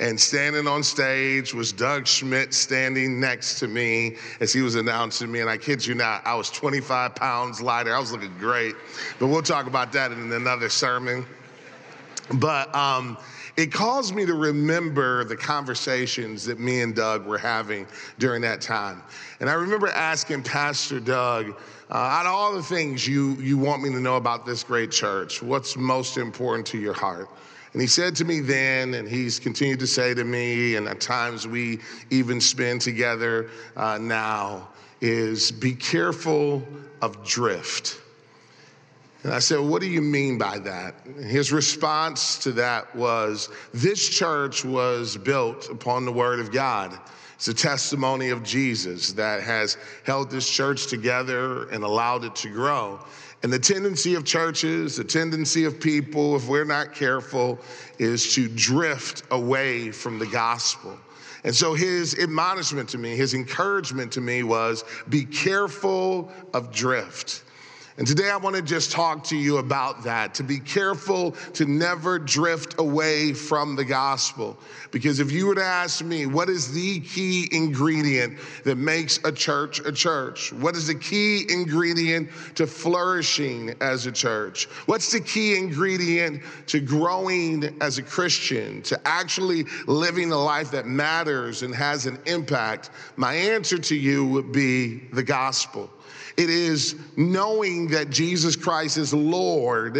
And 0.00 0.18
standing 0.18 0.66
on 0.66 0.82
stage 0.82 1.54
was 1.54 1.72
Doug 1.72 2.08
Schmidt 2.08 2.52
standing 2.52 3.20
next 3.20 3.60
to 3.60 3.68
me 3.68 4.16
as 4.40 4.52
he 4.52 4.62
was 4.62 4.74
announcing 4.74 5.30
me. 5.30 5.40
And 5.40 5.48
I 5.48 5.56
kid 5.56 5.86
you 5.86 5.94
not, 5.94 6.26
I 6.26 6.34
was 6.34 6.50
25 6.50 7.14
pounds 7.14 7.60
lighter. 7.60 7.94
I 7.94 8.00
was 8.00 8.10
looking 8.10 8.36
great. 8.38 8.74
But 9.20 9.28
we'll 9.28 9.42
talk 9.42 9.66
about 9.66 9.92
that 9.92 10.10
in 10.10 10.32
another 10.32 10.68
sermon. 10.68 11.26
But 12.34 12.74
um, 12.74 13.18
it 13.56 13.72
caused 13.72 14.14
me 14.14 14.24
to 14.26 14.34
remember 14.34 15.24
the 15.24 15.36
conversations 15.36 16.44
that 16.46 16.60
me 16.60 16.80
and 16.80 16.94
Doug 16.94 17.26
were 17.26 17.38
having 17.38 17.86
during 18.18 18.42
that 18.42 18.60
time. 18.60 19.02
And 19.40 19.50
I 19.50 19.54
remember 19.54 19.88
asking 19.88 20.44
Pastor 20.44 21.00
Doug, 21.00 21.50
uh, 21.90 21.94
out 21.94 22.26
of 22.26 22.32
all 22.32 22.54
the 22.54 22.62
things 22.62 23.06
you, 23.06 23.34
you 23.34 23.58
want 23.58 23.82
me 23.82 23.90
to 23.90 24.00
know 24.00 24.16
about 24.16 24.46
this 24.46 24.62
great 24.62 24.92
church, 24.92 25.42
what's 25.42 25.76
most 25.76 26.16
important 26.16 26.66
to 26.68 26.78
your 26.78 26.94
heart? 26.94 27.28
And 27.72 27.80
he 27.80 27.88
said 27.88 28.16
to 28.16 28.24
me 28.24 28.40
then, 28.40 28.94
and 28.94 29.08
he's 29.08 29.38
continued 29.38 29.80
to 29.80 29.86
say 29.86 30.14
to 30.14 30.24
me, 30.24 30.76
and 30.76 30.88
at 30.88 31.00
times 31.00 31.46
we 31.46 31.80
even 32.10 32.40
spend 32.40 32.80
together 32.80 33.50
uh, 33.76 33.98
now, 33.98 34.68
is 35.00 35.50
be 35.50 35.74
careful 35.74 36.66
of 37.00 37.24
drift. 37.24 38.00
And 39.22 39.32
I 39.32 39.38
said, 39.38 39.58
well, 39.58 39.68
What 39.68 39.82
do 39.82 39.88
you 39.88 40.00
mean 40.00 40.38
by 40.38 40.58
that? 40.60 40.94
His 41.22 41.52
response 41.52 42.38
to 42.38 42.52
that 42.52 42.94
was, 42.94 43.48
This 43.72 44.08
church 44.08 44.64
was 44.64 45.16
built 45.16 45.68
upon 45.70 46.04
the 46.04 46.12
Word 46.12 46.40
of 46.40 46.52
God. 46.52 46.98
It's 47.34 47.48
a 47.48 47.54
testimony 47.54 48.28
of 48.30 48.42
Jesus 48.42 49.12
that 49.12 49.42
has 49.42 49.78
held 50.04 50.30
this 50.30 50.48
church 50.48 50.88
together 50.88 51.68
and 51.70 51.82
allowed 51.82 52.24
it 52.24 52.34
to 52.36 52.50
grow. 52.50 53.00
And 53.42 53.50
the 53.50 53.58
tendency 53.58 54.14
of 54.14 54.26
churches, 54.26 54.96
the 54.96 55.04
tendency 55.04 55.64
of 55.64 55.80
people, 55.80 56.36
if 56.36 56.46
we're 56.46 56.66
not 56.66 56.94
careful, 56.94 57.58
is 57.98 58.34
to 58.34 58.46
drift 58.48 59.22
away 59.30 59.90
from 59.90 60.18
the 60.18 60.26
gospel. 60.26 60.98
And 61.44 61.54
so 61.54 61.72
his 61.72 62.18
admonishment 62.18 62.90
to 62.90 62.98
me, 62.98 63.16
his 63.16 63.32
encouragement 63.32 64.12
to 64.12 64.20
me 64.20 64.42
was 64.42 64.84
be 65.08 65.24
careful 65.24 66.30
of 66.52 66.70
drift. 66.70 67.44
And 68.00 68.08
today 68.08 68.30
I 68.30 68.38
want 68.38 68.56
to 68.56 68.62
just 68.62 68.90
talk 68.90 69.24
to 69.24 69.36
you 69.36 69.58
about 69.58 70.04
that, 70.04 70.32
to 70.36 70.42
be 70.42 70.58
careful 70.58 71.32
to 71.52 71.66
never 71.66 72.18
drift 72.18 72.76
away 72.78 73.34
from 73.34 73.76
the 73.76 73.84
gospel. 73.84 74.56
Because 74.90 75.20
if 75.20 75.30
you 75.30 75.46
were 75.46 75.54
to 75.56 75.62
ask 75.62 76.02
me, 76.02 76.24
what 76.24 76.48
is 76.48 76.72
the 76.72 77.00
key 77.00 77.46
ingredient 77.52 78.38
that 78.64 78.76
makes 78.76 79.20
a 79.24 79.30
church 79.30 79.80
a 79.80 79.92
church? 79.92 80.50
What 80.50 80.76
is 80.76 80.86
the 80.86 80.94
key 80.94 81.44
ingredient 81.50 82.30
to 82.54 82.66
flourishing 82.66 83.74
as 83.82 84.06
a 84.06 84.12
church? 84.12 84.64
What's 84.86 85.12
the 85.12 85.20
key 85.20 85.58
ingredient 85.58 86.40
to 86.68 86.80
growing 86.80 87.76
as 87.82 87.98
a 87.98 88.02
Christian, 88.02 88.80
to 88.84 88.98
actually 89.06 89.66
living 89.86 90.32
a 90.32 90.38
life 90.38 90.70
that 90.70 90.86
matters 90.86 91.60
and 91.60 91.74
has 91.74 92.06
an 92.06 92.18
impact? 92.24 92.92
My 93.16 93.34
answer 93.34 93.76
to 93.76 93.94
you 93.94 94.26
would 94.26 94.52
be 94.52 95.00
the 95.12 95.22
gospel. 95.22 95.90
It 96.36 96.50
is 96.50 96.96
knowing 97.16 97.88
that 97.88 98.10
Jesus 98.10 98.56
Christ 98.56 98.96
is 98.96 99.12
Lord 99.12 99.96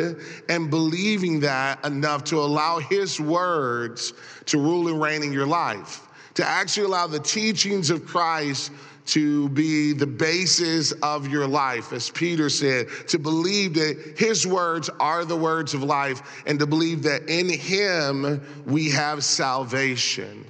and 0.48 0.70
believing 0.70 1.40
that 1.40 1.84
enough 1.84 2.24
to 2.24 2.38
allow 2.38 2.78
His 2.78 3.20
words 3.20 4.12
to 4.46 4.58
rule 4.58 4.88
and 4.88 5.00
reign 5.00 5.22
in 5.22 5.32
your 5.32 5.46
life, 5.46 6.06
to 6.34 6.46
actually 6.46 6.86
allow 6.86 7.06
the 7.06 7.20
teachings 7.20 7.90
of 7.90 8.06
Christ 8.06 8.72
to 9.06 9.48
be 9.48 9.92
the 9.92 10.06
basis 10.06 10.92
of 11.02 11.26
your 11.26 11.46
life, 11.46 11.92
as 11.92 12.10
Peter 12.10 12.48
said, 12.48 12.86
to 13.08 13.18
believe 13.18 13.74
that 13.74 14.14
his 14.16 14.46
words 14.46 14.88
are 15.00 15.24
the 15.24 15.36
words 15.36 15.74
of 15.74 15.82
life, 15.82 16.42
and 16.46 16.58
to 16.60 16.66
believe 16.66 17.02
that 17.02 17.28
in 17.28 17.48
him 17.48 18.40
we 18.66 18.88
have 18.90 19.24
salvation. 19.24 20.44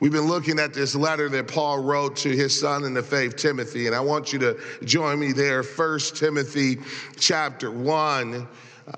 We've 0.00 0.10
been 0.10 0.28
looking 0.28 0.58
at 0.58 0.72
this 0.72 0.94
letter 0.94 1.28
that 1.28 1.46
Paul 1.46 1.80
wrote 1.80 2.16
to 2.16 2.34
his 2.34 2.58
son 2.58 2.84
in 2.84 2.94
the 2.94 3.02
faith, 3.02 3.36
Timothy, 3.36 3.86
and 3.86 3.94
I 3.94 4.00
want 4.00 4.32
you 4.32 4.38
to 4.38 4.58
join 4.82 5.20
me 5.20 5.32
there, 5.32 5.62
First 5.62 6.16
Timothy 6.16 6.78
chapter 7.18 7.70
1. 7.70 8.48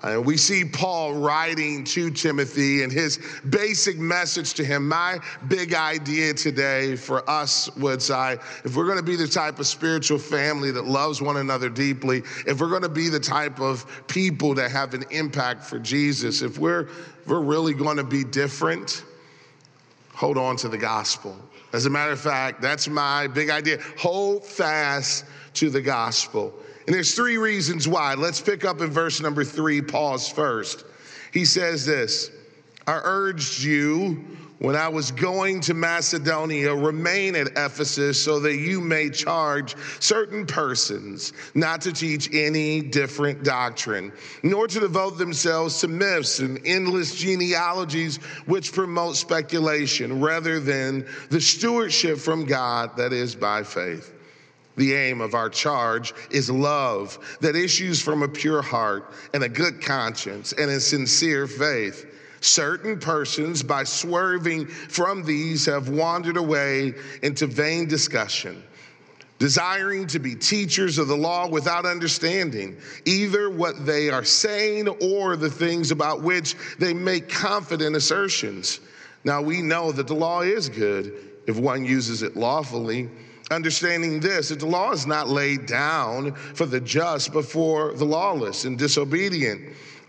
Uh, 0.00 0.22
we 0.24 0.36
see 0.36 0.64
Paul 0.64 1.14
writing 1.14 1.82
to 1.86 2.08
Timothy 2.08 2.84
and 2.84 2.92
his 2.92 3.18
basic 3.50 3.98
message 3.98 4.54
to 4.54 4.64
him. 4.64 4.88
My 4.88 5.18
big 5.48 5.74
idea 5.74 6.34
today 6.34 6.94
for 6.94 7.28
us, 7.28 7.68
Woodside, 7.76 8.38
if 8.64 8.76
we're 8.76 8.86
going 8.86 8.96
to 8.96 9.02
be 9.02 9.16
the 9.16 9.26
type 9.26 9.58
of 9.58 9.66
spiritual 9.66 10.18
family 10.18 10.70
that 10.70 10.84
loves 10.84 11.20
one 11.20 11.38
another 11.38 11.68
deeply, 11.68 12.18
if 12.46 12.60
we're 12.60 12.70
going 12.70 12.82
to 12.82 12.88
be 12.88 13.08
the 13.08 13.20
type 13.20 13.60
of 13.60 13.84
people 14.06 14.54
that 14.54 14.70
have 14.70 14.94
an 14.94 15.04
impact 15.10 15.64
for 15.64 15.80
Jesus, 15.80 16.42
if 16.42 16.58
we're, 16.58 16.82
if 16.82 17.26
we're 17.26 17.40
really 17.40 17.74
going 17.74 17.96
to 17.96 18.04
be 18.04 18.22
different, 18.22 19.02
hold 20.22 20.38
on 20.38 20.54
to 20.54 20.68
the 20.68 20.78
gospel. 20.78 21.36
As 21.72 21.86
a 21.86 21.90
matter 21.90 22.12
of 22.12 22.20
fact, 22.20 22.62
that's 22.62 22.86
my 22.86 23.26
big 23.26 23.50
idea. 23.50 23.80
Hold 23.98 24.46
fast 24.46 25.24
to 25.54 25.68
the 25.68 25.80
gospel. 25.80 26.54
And 26.86 26.94
there's 26.94 27.16
three 27.16 27.38
reasons 27.38 27.88
why. 27.88 28.14
Let's 28.14 28.40
pick 28.40 28.64
up 28.64 28.80
in 28.80 28.88
verse 28.88 29.20
number 29.20 29.42
three, 29.42 29.82
pause 29.82 30.28
first. 30.28 30.84
He 31.32 31.44
says 31.44 31.84
this 31.84 32.30
I 32.86 33.00
urged 33.02 33.64
you 33.64 34.24
when 34.62 34.76
I 34.76 34.88
was 34.88 35.10
going 35.10 35.60
to 35.62 35.74
Macedonia, 35.74 36.72
remain 36.72 37.34
at 37.34 37.48
Ephesus 37.48 38.22
so 38.22 38.38
that 38.40 38.58
you 38.58 38.80
may 38.80 39.10
charge 39.10 39.74
certain 39.98 40.46
persons 40.46 41.32
not 41.56 41.80
to 41.80 41.92
teach 41.92 42.32
any 42.32 42.80
different 42.80 43.42
doctrine, 43.42 44.12
nor 44.44 44.68
to 44.68 44.78
devote 44.78 45.18
themselves 45.18 45.80
to 45.80 45.88
myths 45.88 46.38
and 46.38 46.60
endless 46.64 47.12
genealogies 47.12 48.18
which 48.46 48.72
promote 48.72 49.16
speculation 49.16 50.20
rather 50.20 50.60
than 50.60 51.08
the 51.30 51.40
stewardship 51.40 52.18
from 52.18 52.44
God 52.44 52.96
that 52.98 53.12
is 53.12 53.34
by 53.34 53.64
faith. 53.64 54.14
The 54.76 54.94
aim 54.94 55.20
of 55.20 55.34
our 55.34 55.50
charge 55.50 56.14
is 56.30 56.48
love 56.48 57.18
that 57.40 57.56
issues 57.56 58.00
from 58.00 58.22
a 58.22 58.28
pure 58.28 58.62
heart 58.62 59.12
and 59.34 59.42
a 59.42 59.48
good 59.48 59.82
conscience 59.82 60.52
and 60.52 60.70
a 60.70 60.78
sincere 60.78 61.48
faith. 61.48 62.06
Certain 62.42 62.98
persons, 62.98 63.62
by 63.62 63.84
swerving 63.84 64.66
from 64.66 65.22
these, 65.22 65.64
have 65.66 65.88
wandered 65.88 66.36
away 66.36 66.92
into 67.22 67.46
vain 67.46 67.86
discussion, 67.86 68.62
desiring 69.38 70.08
to 70.08 70.18
be 70.18 70.34
teachers 70.34 70.98
of 70.98 71.06
the 71.06 71.16
law 71.16 71.48
without 71.48 71.86
understanding 71.86 72.76
either 73.04 73.48
what 73.48 73.86
they 73.86 74.10
are 74.10 74.24
saying 74.24 74.88
or 74.88 75.36
the 75.36 75.48
things 75.48 75.92
about 75.92 76.22
which 76.22 76.56
they 76.80 76.92
make 76.92 77.28
confident 77.28 77.94
assertions. 77.94 78.80
Now, 79.22 79.40
we 79.40 79.62
know 79.62 79.92
that 79.92 80.08
the 80.08 80.14
law 80.14 80.40
is 80.40 80.68
good 80.68 81.14
if 81.46 81.56
one 81.56 81.84
uses 81.84 82.22
it 82.22 82.36
lawfully 82.36 83.08
understanding 83.52 84.18
this 84.18 84.48
that 84.48 84.58
the 84.58 84.66
law 84.66 84.92
is 84.92 85.06
not 85.06 85.28
laid 85.28 85.66
down 85.66 86.32
for 86.32 86.66
the 86.66 86.80
just, 86.80 87.32
but 87.32 87.44
for 87.44 87.92
the 87.94 88.04
lawless 88.04 88.64
and 88.64 88.78
disobedient 88.78 89.60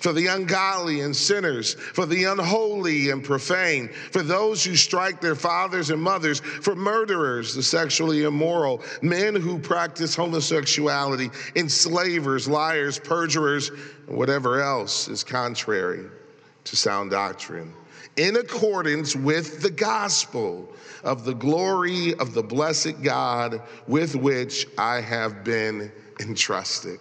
for 0.03 0.12
the 0.12 0.27
ungodly 0.27 1.00
and 1.00 1.15
sinners, 1.15 1.75
for 1.75 2.05
the 2.05 2.25
unholy 2.25 3.10
and 3.10 3.24
profane, 3.24 3.88
for 3.88 4.22
those 4.22 4.62
who 4.62 4.75
strike 4.75 5.22
their 5.22 5.33
fathers 5.33 5.91
and 5.91 6.01
mothers, 6.01 6.41
for 6.41 6.75
murderers, 6.75 7.55
the 7.55 7.63
sexually 7.63 8.24
immoral, 8.24 8.83
men 9.01 9.33
who 9.33 9.57
practice 9.57 10.13
homosexuality, 10.13 11.29
enslavers, 11.55 12.50
liars, 12.50 13.00
perjurers, 13.00 13.72
and 14.10 14.17
whatever 14.17 14.62
else 14.62 15.07
is 15.07 15.24
contrary 15.24 16.03
to 16.65 16.75
sound 16.75 17.12
doctrine. 17.12 17.74
In 18.17 18.36
accordance 18.36 19.15
with 19.15 19.62
the 19.62 19.72
gospel 19.72 20.69
of 21.05 21.24
the 21.24 21.33
glory 21.33 22.13
of 22.15 22.33
the 22.33 22.43
blessed 22.43 23.01
God 23.01 23.62
with 23.88 24.17
which 24.17 24.67
I 24.77 25.00
have 25.00 25.45
been 25.45 25.93
entrusted. 26.19 27.00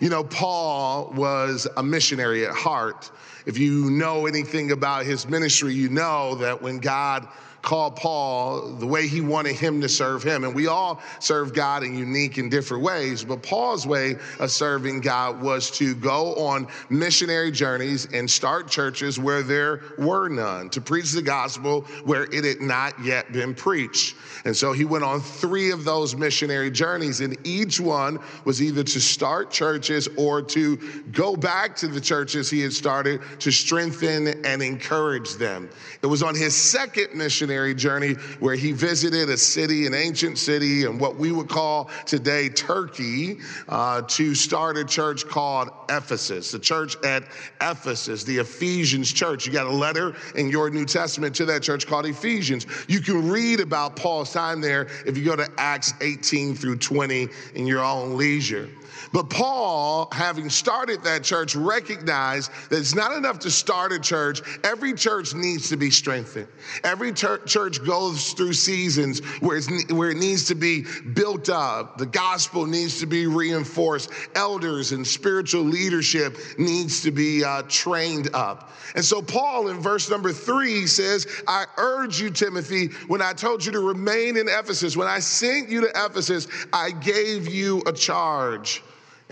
You 0.00 0.08
know, 0.08 0.24
Paul 0.24 1.12
was 1.14 1.66
a 1.76 1.82
missionary 1.82 2.46
at 2.46 2.54
heart. 2.54 3.10
If 3.46 3.58
you 3.58 3.90
know 3.90 4.26
anything 4.26 4.70
about 4.72 5.04
his 5.04 5.28
ministry, 5.28 5.74
you 5.74 5.88
know 5.88 6.36
that 6.36 6.62
when 6.62 6.78
God 6.78 7.26
called 7.62 7.94
Paul 7.94 8.74
the 8.74 8.86
way 8.86 9.06
he 9.06 9.20
wanted 9.20 9.54
him 9.54 9.80
to 9.80 9.88
serve 9.88 10.22
him. 10.22 10.42
And 10.42 10.54
we 10.54 10.66
all 10.66 11.00
serve 11.20 11.54
God 11.54 11.84
in 11.84 11.96
unique 11.96 12.36
and 12.36 12.50
different 12.50 12.82
ways, 12.82 13.24
but 13.24 13.42
Paul's 13.42 13.86
way 13.86 14.16
of 14.40 14.50
serving 14.50 15.00
God 15.00 15.40
was 15.40 15.70
to 15.72 15.94
go 15.94 16.34
on 16.34 16.66
missionary 16.90 17.52
journeys 17.52 18.08
and 18.12 18.28
start 18.28 18.68
churches 18.68 19.18
where 19.18 19.42
there 19.42 19.80
were 19.96 20.28
none, 20.28 20.70
to 20.70 20.80
preach 20.80 21.12
the 21.12 21.22
gospel 21.22 21.82
where 22.04 22.24
it 22.24 22.44
had 22.44 22.60
not 22.60 22.94
yet 23.02 23.32
been 23.32 23.54
preached. 23.54 24.16
And 24.44 24.56
so 24.56 24.72
he 24.72 24.84
went 24.84 25.04
on 25.04 25.20
three 25.20 25.70
of 25.70 25.84
those 25.84 26.16
missionary 26.16 26.70
journeys, 26.70 27.20
and 27.20 27.36
each 27.46 27.78
one 27.78 28.18
was 28.44 28.60
either 28.60 28.82
to 28.82 29.00
start 29.00 29.52
churches 29.52 30.08
or 30.16 30.42
to 30.42 30.76
go 31.12 31.36
back 31.36 31.76
to 31.76 31.86
the 31.86 32.00
churches 32.00 32.50
he 32.50 32.60
had 32.60 32.72
started 32.72 33.20
to 33.38 33.52
strengthen 33.52 34.44
and 34.44 34.62
encourage 34.62 35.34
them. 35.34 35.70
It 36.02 36.06
was 36.06 36.24
on 36.24 36.34
his 36.34 36.56
second 36.56 37.14
missionary 37.14 37.51
missionary 37.52 37.74
journey 37.74 38.14
where 38.40 38.54
he 38.54 38.72
visited 38.72 39.28
a 39.28 39.36
city, 39.36 39.86
an 39.86 39.92
ancient 39.92 40.38
city, 40.38 40.86
and 40.86 40.98
what 40.98 41.16
we 41.16 41.32
would 41.32 41.48
call 41.48 41.90
today 42.06 42.48
Turkey, 42.48 43.38
uh, 43.68 44.00
to 44.02 44.34
start 44.34 44.78
a 44.78 44.84
church 44.84 45.26
called 45.26 45.68
Ephesus, 45.90 46.50
the 46.50 46.58
church 46.58 46.96
at 47.04 47.24
Ephesus, 47.60 48.24
the 48.24 48.38
Ephesians 48.38 49.12
church. 49.12 49.46
You 49.46 49.52
got 49.52 49.66
a 49.66 49.70
letter 49.70 50.16
in 50.34 50.48
your 50.48 50.70
New 50.70 50.86
Testament 50.86 51.34
to 51.36 51.44
that 51.44 51.62
church 51.62 51.86
called 51.86 52.06
Ephesians. 52.06 52.66
You 52.88 53.00
can 53.00 53.28
read 53.28 53.60
about 53.60 53.96
Paul's 53.96 54.32
time 54.32 54.62
there 54.62 54.88
if 55.04 55.18
you 55.18 55.24
go 55.24 55.36
to 55.36 55.48
Acts 55.58 55.92
18 56.00 56.54
through 56.54 56.78
20 56.78 57.28
in 57.54 57.66
your 57.66 57.84
own 57.84 58.16
leisure. 58.16 58.68
But 59.12 59.28
Paul, 59.28 60.08
having 60.10 60.48
started 60.48 61.02
that 61.04 61.22
church, 61.22 61.54
recognized 61.54 62.50
that 62.70 62.78
it's 62.78 62.94
not 62.94 63.14
enough 63.14 63.38
to 63.40 63.50
start 63.50 63.92
a 63.92 64.00
church. 64.00 64.40
Every 64.64 64.94
church 64.94 65.34
needs 65.34 65.68
to 65.68 65.76
be 65.76 65.90
strengthened. 65.90 66.48
Every 66.82 67.12
ter- 67.12 67.44
church 67.44 67.84
goes 67.84 68.32
through 68.32 68.54
seasons 68.54 69.20
where, 69.40 69.60
where 69.90 70.10
it 70.10 70.16
needs 70.16 70.46
to 70.46 70.54
be 70.54 70.86
built 71.12 71.50
up. 71.50 71.98
The 71.98 72.06
gospel 72.06 72.66
needs 72.66 73.00
to 73.00 73.06
be 73.06 73.26
reinforced. 73.26 74.10
Elders 74.34 74.92
and 74.92 75.06
spiritual 75.06 75.62
leadership 75.62 76.38
needs 76.58 77.02
to 77.02 77.10
be 77.10 77.44
uh, 77.44 77.62
trained 77.68 78.30
up. 78.32 78.70
And 78.94 79.04
so, 79.04 79.20
Paul 79.20 79.68
in 79.68 79.78
verse 79.78 80.08
number 80.08 80.32
three 80.32 80.86
says, 80.86 81.26
I 81.46 81.66
urge 81.76 82.20
you, 82.20 82.30
Timothy, 82.30 82.88
when 83.08 83.20
I 83.20 83.34
told 83.34 83.64
you 83.64 83.72
to 83.72 83.80
remain 83.80 84.38
in 84.38 84.48
Ephesus, 84.48 84.96
when 84.96 85.08
I 85.08 85.18
sent 85.18 85.68
you 85.68 85.82
to 85.82 85.90
Ephesus, 85.94 86.48
I 86.72 86.90
gave 86.90 87.48
you 87.48 87.82
a 87.86 87.92
charge. 87.92 88.82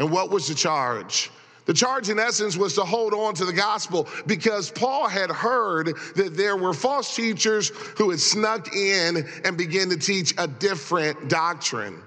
And 0.01 0.11
what 0.11 0.31
was 0.31 0.49
the 0.49 0.55
charge? 0.55 1.31
The 1.67 1.75
charge, 1.75 2.09
in 2.09 2.19
essence, 2.19 2.57
was 2.57 2.75
to 2.77 2.81
hold 2.81 3.13
on 3.13 3.35
to 3.35 3.45
the 3.45 3.53
gospel 3.53 4.09
because 4.27 4.71
Paul 4.71 5.07
had 5.07 5.31
heard 5.31 5.95
that 6.17 6.39
there 6.39 6.57
were 6.57 6.73
false 6.73 7.15
teachers 7.15 7.69
who 7.99 8.09
had 8.09 8.19
snuck 8.19 8.75
in 8.75 9.29
and 9.45 9.59
began 9.59 9.91
to 9.91 9.99
teach 9.99 10.33
a 10.39 10.49
different 10.49 11.29
doctrine. 11.29 12.03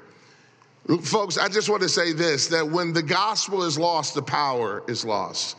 Folks, 1.04 1.38
I 1.38 1.48
just 1.50 1.70
want 1.70 1.84
to 1.84 1.88
say 1.88 2.14
this 2.14 2.48
that 2.48 2.68
when 2.68 2.94
the 2.94 3.04
gospel 3.04 3.64
is 3.64 3.78
lost, 3.78 4.16
the 4.16 4.24
power 4.24 4.82
is 4.88 5.06
lost. 5.06 5.56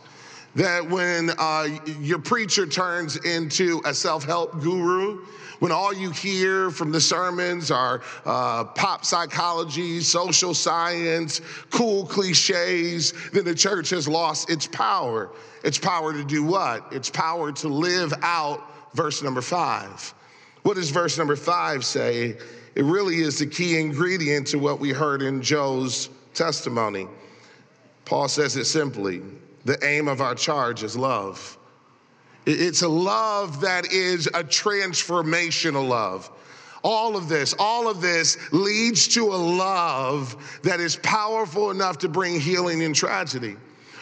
That 0.55 0.89
when 0.89 1.31
uh, 1.37 1.67
your 1.99 2.19
preacher 2.19 2.65
turns 2.65 3.17
into 3.17 3.81
a 3.83 3.93
self 3.93 4.23
help 4.23 4.61
guru, 4.61 5.25
when 5.59 5.71
all 5.71 5.93
you 5.93 6.11
hear 6.11 6.69
from 6.69 6.91
the 6.91 7.01
sermons 7.01 7.71
are 7.71 8.01
uh, 8.25 8.63
pop 8.63 9.05
psychology, 9.05 9.99
social 10.01 10.53
science, 10.53 11.41
cool 11.71 12.05
cliches, 12.05 13.13
then 13.31 13.43
the 13.45 13.55
church 13.55 13.89
has 13.89 14.07
lost 14.07 14.49
its 14.49 14.67
power. 14.67 15.29
Its 15.63 15.77
power 15.77 16.13
to 16.13 16.23
do 16.23 16.43
what? 16.43 16.91
Its 16.93 17.09
power 17.09 17.51
to 17.51 17.67
live 17.67 18.13
out 18.21 18.61
verse 18.93 19.21
number 19.23 19.41
five. 19.41 20.13
What 20.63 20.75
does 20.75 20.89
verse 20.89 21.17
number 21.17 21.35
five 21.35 21.83
say? 21.83 22.37
It 22.75 22.83
really 22.83 23.17
is 23.17 23.39
the 23.39 23.45
key 23.45 23.79
ingredient 23.79 24.47
to 24.47 24.59
what 24.59 24.79
we 24.79 24.91
heard 24.91 25.21
in 25.21 25.41
Joe's 25.41 26.09
testimony. 26.33 27.07
Paul 28.03 28.27
says 28.27 28.55
it 28.55 28.65
simply 28.65 29.21
the 29.65 29.83
aim 29.83 30.07
of 30.07 30.21
our 30.21 30.35
charge 30.35 30.83
is 30.83 30.95
love. 30.95 31.57
It's 32.45 32.83
a 32.83 32.87
love 32.87 33.61
that 33.61 33.91
is 33.91 34.27
a 34.27 34.43
transformational 34.43 35.87
love. 35.87 36.31
All 36.83 37.17
of 37.17 37.27
this, 37.27 37.55
all 37.57 37.87
of 37.87 37.99
this 37.99 38.37
leads 38.53 39.07
to 39.09 39.33
a 39.33 39.35
love 39.35 40.59
that 40.61 40.79
is 40.79 40.97
powerful 40.97 41.71
enough 41.71 41.97
to 41.99 42.09
bring 42.09 42.39
healing 42.39 42.81
in 42.81 42.93
tragedy. 42.93 43.57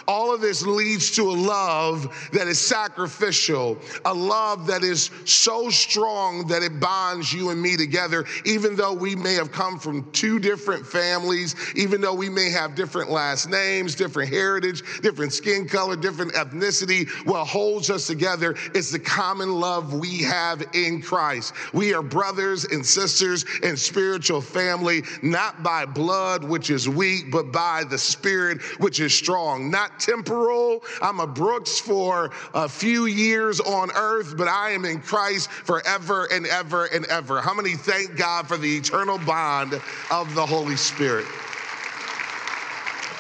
All 0.08 0.34
of 0.34 0.42
this 0.42 0.66
leads 0.66 1.12
to 1.12 1.30
a 1.30 1.32
love 1.32 2.30
that 2.34 2.48
is 2.48 2.60
sacrificial, 2.60 3.78
a 4.06 4.14
love 4.14 4.68
that 4.68 4.84
is 4.84 5.10
so 5.26 5.70
strong 5.70 6.48
that 6.48 6.64
it 6.64 6.80
bonds 6.80 7.32
you 7.32 7.50
and 7.50 7.62
me 7.62 7.78
together, 7.78 8.26
even 8.46 8.76
though 8.76 8.94
we 8.94 9.16
may 9.16 9.34
have 9.34 9.52
come 9.52 9.80
from 9.80 10.10
two 10.12 10.40
different 10.40 10.86
families, 10.86 11.56
even 11.76 12.02
though 12.02 12.14
we 12.14 12.30
may 12.30 12.50
have 12.50 12.76
different 12.76 13.10
last 13.10 13.50
names, 13.50 13.96
different 13.96 14.30
heritage, 14.30 14.84
different 15.02 15.32
skin 15.32 15.68
color, 15.68 15.96
different 15.96 16.34
ethnicity. 16.34 17.10
What 17.26 17.46
holds 17.46 17.90
us 17.90 18.08
together 18.08 18.56
is 18.74 18.92
the 18.92 19.00
common 19.00 19.60
love 19.60 19.94
we 19.94 20.24
have 20.24 20.64
in 20.74 21.02
Christ. 21.02 21.54
We 21.74 21.94
are 21.94 22.02
brothers 22.02 22.66
and 22.66 22.86
sisters 22.86 23.46
and 23.64 23.78
spiritual 23.78 24.42
family, 24.42 25.04
not 25.22 25.64
by 25.64 25.86
blood, 25.86 26.44
which 26.44 26.70
is 26.70 26.90
weak, 26.90 27.32
but 27.32 27.52
by 27.52 27.84
the 27.84 27.98
Spirit, 27.98 28.62
which 28.80 29.00
is 29.00 29.14
strong. 29.14 29.70
Not 29.70 29.93
temporal. 30.00 30.84
I'm 31.02 31.20
a 31.20 31.28
Brooks 31.28 31.80
for 31.80 32.32
a 32.54 32.68
few 32.68 33.06
years 33.06 33.60
on 33.60 33.92
earth, 33.96 34.36
but 34.38 34.48
I 34.48 34.72
am 34.72 34.86
in 34.86 35.02
Christ 35.02 35.50
forever 35.52 36.28
and 36.32 36.46
ever 36.48 36.86
and 36.86 37.06
ever. 37.06 37.42
How 37.42 37.54
many 37.54 37.74
thank 37.74 38.16
God 38.16 38.48
for 38.48 38.58
the 38.58 38.78
eternal 38.78 39.18
bond 39.20 39.82
of 40.12 40.34
the 40.36 40.46
Holy 40.46 40.76
Spirit? 40.76 41.26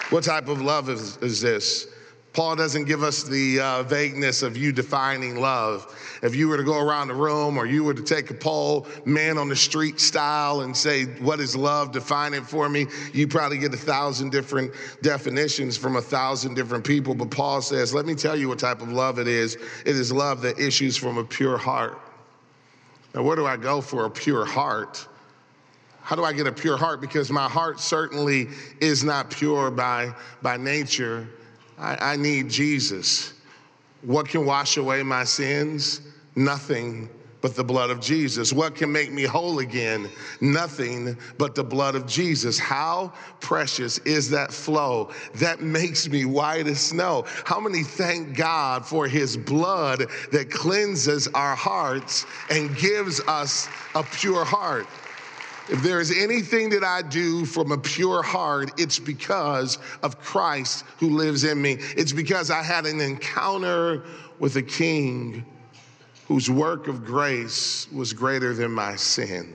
What 0.09 0.23
type 0.23 0.47
of 0.47 0.61
love 0.61 0.89
is, 0.89 1.17
is 1.17 1.41
this? 1.41 1.87
Paul 2.33 2.55
doesn't 2.55 2.85
give 2.85 3.03
us 3.03 3.23
the 3.23 3.59
uh, 3.59 3.83
vagueness 3.83 4.41
of 4.41 4.57
you 4.57 4.71
defining 4.71 5.39
love. 5.39 6.12
If 6.23 6.35
you 6.35 6.47
were 6.47 6.55
to 6.55 6.63
go 6.63 6.79
around 6.79 7.09
the 7.09 7.13
room 7.13 7.57
or 7.57 7.65
you 7.65 7.83
were 7.83 7.93
to 7.93 8.01
take 8.01 8.29
a 8.29 8.33
poll, 8.33 8.87
man 9.03 9.37
on 9.37 9.49
the 9.49 9.57
street 9.57 9.99
style, 9.99 10.61
and 10.61 10.75
say, 10.75 11.03
What 11.19 11.41
is 11.41 11.53
love? 11.53 11.91
Define 11.91 12.33
it 12.33 12.45
for 12.45 12.69
me, 12.69 12.87
you 13.11 13.27
probably 13.27 13.57
get 13.57 13.73
a 13.73 13.77
thousand 13.77 14.31
different 14.31 14.71
definitions 15.01 15.75
from 15.75 15.97
a 15.97 16.01
thousand 16.01 16.53
different 16.53 16.85
people. 16.85 17.13
But 17.13 17.29
Paul 17.29 17.61
says, 17.61 17.93
Let 17.93 18.05
me 18.05 18.15
tell 18.15 18.37
you 18.37 18.47
what 18.47 18.57
type 18.57 18.81
of 18.81 18.89
love 18.89 19.19
it 19.19 19.27
is. 19.27 19.55
It 19.85 19.97
is 19.97 20.13
love 20.13 20.41
that 20.43 20.57
issues 20.57 20.95
from 20.95 21.17
a 21.17 21.25
pure 21.25 21.57
heart. 21.57 21.99
Now, 23.13 23.23
where 23.23 23.35
do 23.35 23.45
I 23.45 23.57
go 23.57 23.81
for 23.81 24.05
a 24.05 24.09
pure 24.09 24.45
heart? 24.45 25.05
How 26.03 26.15
do 26.15 26.23
I 26.23 26.31
get 26.31 26.47
a 26.47 26.53
pure 26.53 26.77
heart? 26.77 27.01
Because 27.01 27.31
my 27.31 27.49
heart 27.49 27.81
certainly 27.81 28.47
is 28.79 29.03
not 29.03 29.29
pure 29.29 29.69
by, 29.71 30.13
by 30.41 30.55
nature. 30.55 31.27
I, 31.77 32.13
I 32.13 32.15
need 32.15 32.49
Jesus. 32.49 33.33
What 34.03 34.29
can 34.29 34.45
wash 34.45 34.77
away 34.77 35.03
my 35.03 35.25
sins? 35.25 36.01
Nothing 36.35 37.09
but 37.43 37.55
the 37.55 37.63
blood 37.63 37.89
of 37.89 37.99
Jesus. 37.99 38.53
What 38.53 38.73
can 38.73 38.89
make 38.89 39.11
me 39.11 39.23
whole 39.23 39.59
again? 39.59 40.09
Nothing 40.39 41.17
but 41.37 41.55
the 41.55 41.63
blood 41.63 41.93
of 41.93 42.07
Jesus. 42.07 42.57
How 42.57 43.11
precious 43.41 43.97
is 43.99 44.29
that 44.29 44.53
flow 44.53 45.11
that 45.35 45.61
makes 45.61 46.07
me 46.07 46.23
white 46.23 46.67
as 46.67 46.79
snow? 46.79 47.25
How 47.43 47.59
many 47.59 47.83
thank 47.83 48.37
God 48.37 48.85
for 48.85 49.09
his 49.09 49.35
blood 49.35 50.05
that 50.31 50.49
cleanses 50.51 51.27
our 51.35 51.53
hearts 51.53 52.25
and 52.49 52.75
gives 52.77 53.19
us 53.27 53.67
a 53.93 54.03
pure 54.03 54.45
heart? 54.45 54.87
If 55.67 55.81
there 55.83 55.99
is 55.99 56.17
anything 56.17 56.69
that 56.69 56.83
I 56.85 57.01
do 57.01 57.43
from 57.43 57.73
a 57.73 57.77
pure 57.77 58.23
heart, 58.23 58.79
it's 58.79 58.99
because 58.99 59.79
of 60.01 60.17
Christ 60.21 60.85
who 60.97 61.09
lives 61.09 61.43
in 61.43 61.61
me. 61.61 61.73
It's 61.97 62.13
because 62.13 62.49
I 62.51 62.63
had 62.63 62.85
an 62.85 63.01
encounter 63.01 64.03
with 64.39 64.55
a 64.55 64.61
king 64.61 65.45
whose 66.33 66.49
work 66.49 66.87
of 66.87 67.05
grace 67.05 67.87
was 67.91 68.11
greater 68.11 68.55
than 68.55 68.71
my 68.71 68.95
sin. 68.95 69.53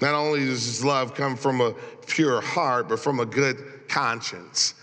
Not 0.00 0.14
only 0.14 0.44
does 0.44 0.64
his 0.64 0.84
love 0.84 1.12
come 1.12 1.34
from 1.34 1.60
a 1.60 1.74
pure 2.06 2.40
heart, 2.40 2.88
but 2.88 3.00
from 3.00 3.18
a 3.18 3.26
good 3.26 3.88
conscience 3.88 4.74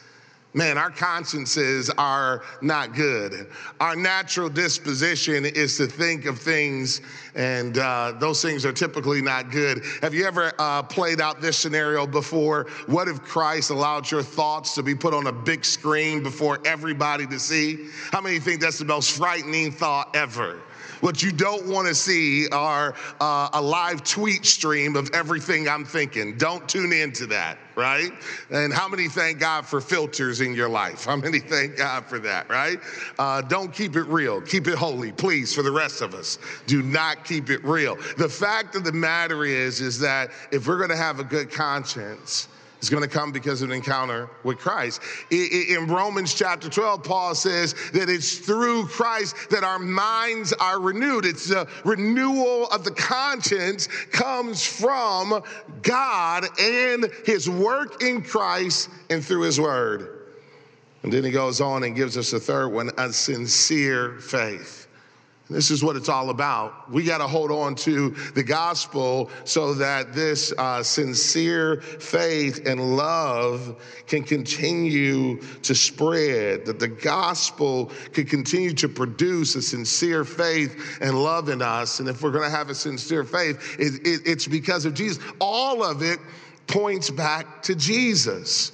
man, 0.54 0.78
our 0.78 0.90
consciences 0.90 1.90
are 1.98 2.42
not 2.62 2.96
good. 2.96 3.48
Our 3.80 3.96
natural 3.96 4.50
disposition 4.50 5.46
is 5.46 5.78
to 5.78 5.88
think 5.88 6.26
of 6.26 6.40
things, 6.40 7.02
and 7.36 7.78
uh, 7.78 8.14
those 8.20 8.42
things 8.42 8.66
are 8.66 8.74
typically 8.74 9.22
not 9.22 9.52
good. 9.52 9.84
Have 10.02 10.14
you 10.14 10.26
ever 10.26 10.52
uh, 10.58 10.84
played 10.84 11.22
out 11.22 11.42
this 11.42 11.58
scenario 11.58 12.08
before? 12.08 12.68
What 12.88 13.08
if 13.08 13.22
Christ 13.22 13.70
allowed 13.70 14.10
your 14.10 14.24
thoughts 14.24 14.74
to 14.76 14.84
be 14.84 14.96
put 14.96 15.14
on 15.14 15.28
a 15.28 15.32
big 15.32 15.64
screen 15.64 16.24
before 16.24 16.60
everybody 16.66 17.28
to 17.28 17.40
see? 17.40 17.88
How 18.12 18.22
many 18.22 18.40
think 18.40 18.62
that's 18.62 18.80
the 18.80 18.86
most 18.86 19.16
frightening 19.16 19.72
thought 19.72 20.16
ever? 20.16 20.60
What 21.02 21.22
you 21.22 21.32
don't 21.32 21.68
want 21.68 21.88
to 21.88 21.94
see 21.94 22.48
are 22.50 22.96
uh, 23.22 23.50
a 23.54 23.62
live 23.62 24.04
tweet 24.04 24.46
stream 24.46 24.96
of 24.96 25.12
everything 25.14 25.70
I'm 25.70 25.86
thinking. 25.86 26.38
Don't 26.38 26.68
tune 26.68 26.92
into 26.92 27.28
that, 27.28 27.60
right? 27.78 28.12
And 28.50 28.74
how 28.74 28.90
many 28.90 29.08
thank 29.08 29.40
God 29.40 29.66
for 29.66 29.80
filters 29.80 30.42
in 30.42 30.54
your 30.54 30.68
life? 30.68 31.06
How 31.06 31.16
many 31.16 31.40
thank 31.40 31.78
God 31.78 32.06
for 32.08 32.20
that, 32.20 32.50
right? 32.50 32.80
Uh, 33.20 33.42
don't 33.44 33.72
keep 33.72 33.96
it 33.96 34.08
real. 34.08 34.42
Keep 34.42 34.68
it 34.68 34.76
holy, 34.76 35.12
please, 35.12 35.54
for 35.54 35.62
the 35.62 35.72
rest 35.72 36.02
of 36.02 36.16
us. 36.16 36.40
Do 36.66 36.82
not 36.82 37.24
keep 37.24 37.50
it 37.52 37.63
real. 37.63 37.96
The 38.18 38.28
fact 38.28 38.76
of 38.76 38.84
the 38.84 38.92
matter 38.92 39.46
is, 39.46 39.80
is 39.80 40.00
that 40.00 40.32
if 40.52 40.68
we're 40.68 40.78
going 40.78 40.90
to 40.90 40.98
have 40.98 41.20
a 41.20 41.24
good 41.24 41.52
conscience, 41.52 42.48
is 42.82 42.90
going 42.90 43.04
to 43.04 43.10
come 43.10 43.32
because 43.32 43.62
of 43.62 43.70
an 43.70 43.76
encounter 43.76 44.30
with 44.44 44.58
Christ. 44.58 45.02
In 45.32 45.88
Romans 45.88 46.34
chapter 46.34 46.70
12, 46.70 47.04
Paul 47.04 47.36
says 47.36 47.74
that 47.94 48.10
it's 48.10 48.38
through 48.38 48.88
Christ 48.88 49.50
that 49.50 49.63
our 49.63 49.80
minds 49.80 50.54
are 50.54 50.80
renewed. 50.80 51.26
It's 51.26 51.48
the 51.50 51.68
renewal 51.84 52.68
of 52.68 52.84
the 52.84 52.92
conscience 52.92 53.88
comes 54.12 54.66
from 54.66 55.42
God 55.82 56.46
and 56.60 57.10
his 57.26 57.50
work 57.50 58.04
in 58.04 58.22
Christ 58.22 58.90
and 59.10 59.24
through 59.24 59.42
his 59.42 59.60
word. 59.60 60.13
And 61.04 61.13
then 61.13 61.24
he 61.24 61.32
goes 61.32 61.62
on 61.62 61.84
and 61.84 61.96
gives 61.96 62.18
us 62.18 62.34
a 62.34 62.40
third 62.40 62.70
one 62.70 62.92
a 62.98 63.13
sincere 63.13 64.20
faith. 64.20 64.87
This 65.50 65.72
is 65.72 65.82
what 65.82 65.96
it's 65.96 66.10
all 66.10 66.30
about. 66.30 66.92
We 66.92 67.06
got 67.06 67.20
to 67.20 67.28
hold 67.28 67.52
on 67.52 67.76
to 67.76 68.10
the 68.36 68.44
gospel 68.44 69.30
so 69.46 69.74
that 69.76 70.12
this 70.12 70.54
uh, 70.58 70.84
sincere 70.84 71.80
faith 71.80 72.68
and 72.68 72.98
love 72.98 73.82
can 74.08 74.24
continue 74.24 75.40
to 75.62 75.74
spread, 75.74 76.66
that 76.66 76.80
the 76.80 76.90
gospel 76.90 77.92
can 78.12 78.26
continue 78.26 78.74
to 78.74 78.90
produce 78.90 79.56
a 79.56 79.62
sincere 79.62 80.26
faith 80.26 80.98
and 81.00 81.18
love 81.18 81.48
in 81.48 81.62
us. 81.62 82.02
And 82.02 82.10
if 82.10 82.22
we're 82.22 82.32
going 82.32 82.50
to 82.50 82.56
have 82.56 82.70
a 82.70 82.76
sincere 82.76 83.24
faith, 83.24 83.78
it, 83.80 84.06
it, 84.06 84.22
it's 84.26 84.48
because 84.48 84.84
of 84.84 84.94
Jesus. 84.94 85.24
All 85.40 85.82
of 85.82 86.02
it 86.02 86.20
points 86.68 87.10
back 87.10 87.62
to 87.64 87.76
Jesus. 87.76 88.74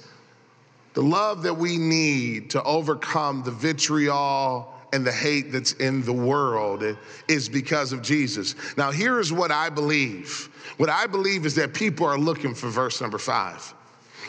The 0.94 1.02
love 1.02 1.44
that 1.44 1.54
we 1.54 1.78
need 1.78 2.50
to 2.50 2.62
overcome 2.64 3.44
the 3.44 3.52
vitriol 3.52 4.73
and 4.94 5.04
the 5.04 5.12
hate 5.12 5.50
that's 5.50 5.72
in 5.72 6.02
the 6.02 6.12
world 6.12 6.84
is 7.26 7.48
because 7.48 7.92
of 7.92 8.00
Jesus. 8.00 8.54
Now, 8.76 8.92
here 8.92 9.18
is 9.18 9.32
what 9.32 9.50
I 9.50 9.68
believe. 9.68 10.48
What 10.76 10.88
I 10.88 11.08
believe 11.08 11.44
is 11.46 11.56
that 11.56 11.74
people 11.74 12.06
are 12.06 12.16
looking 12.16 12.54
for 12.54 12.68
verse 12.68 13.00
number 13.00 13.18
five. 13.18 13.74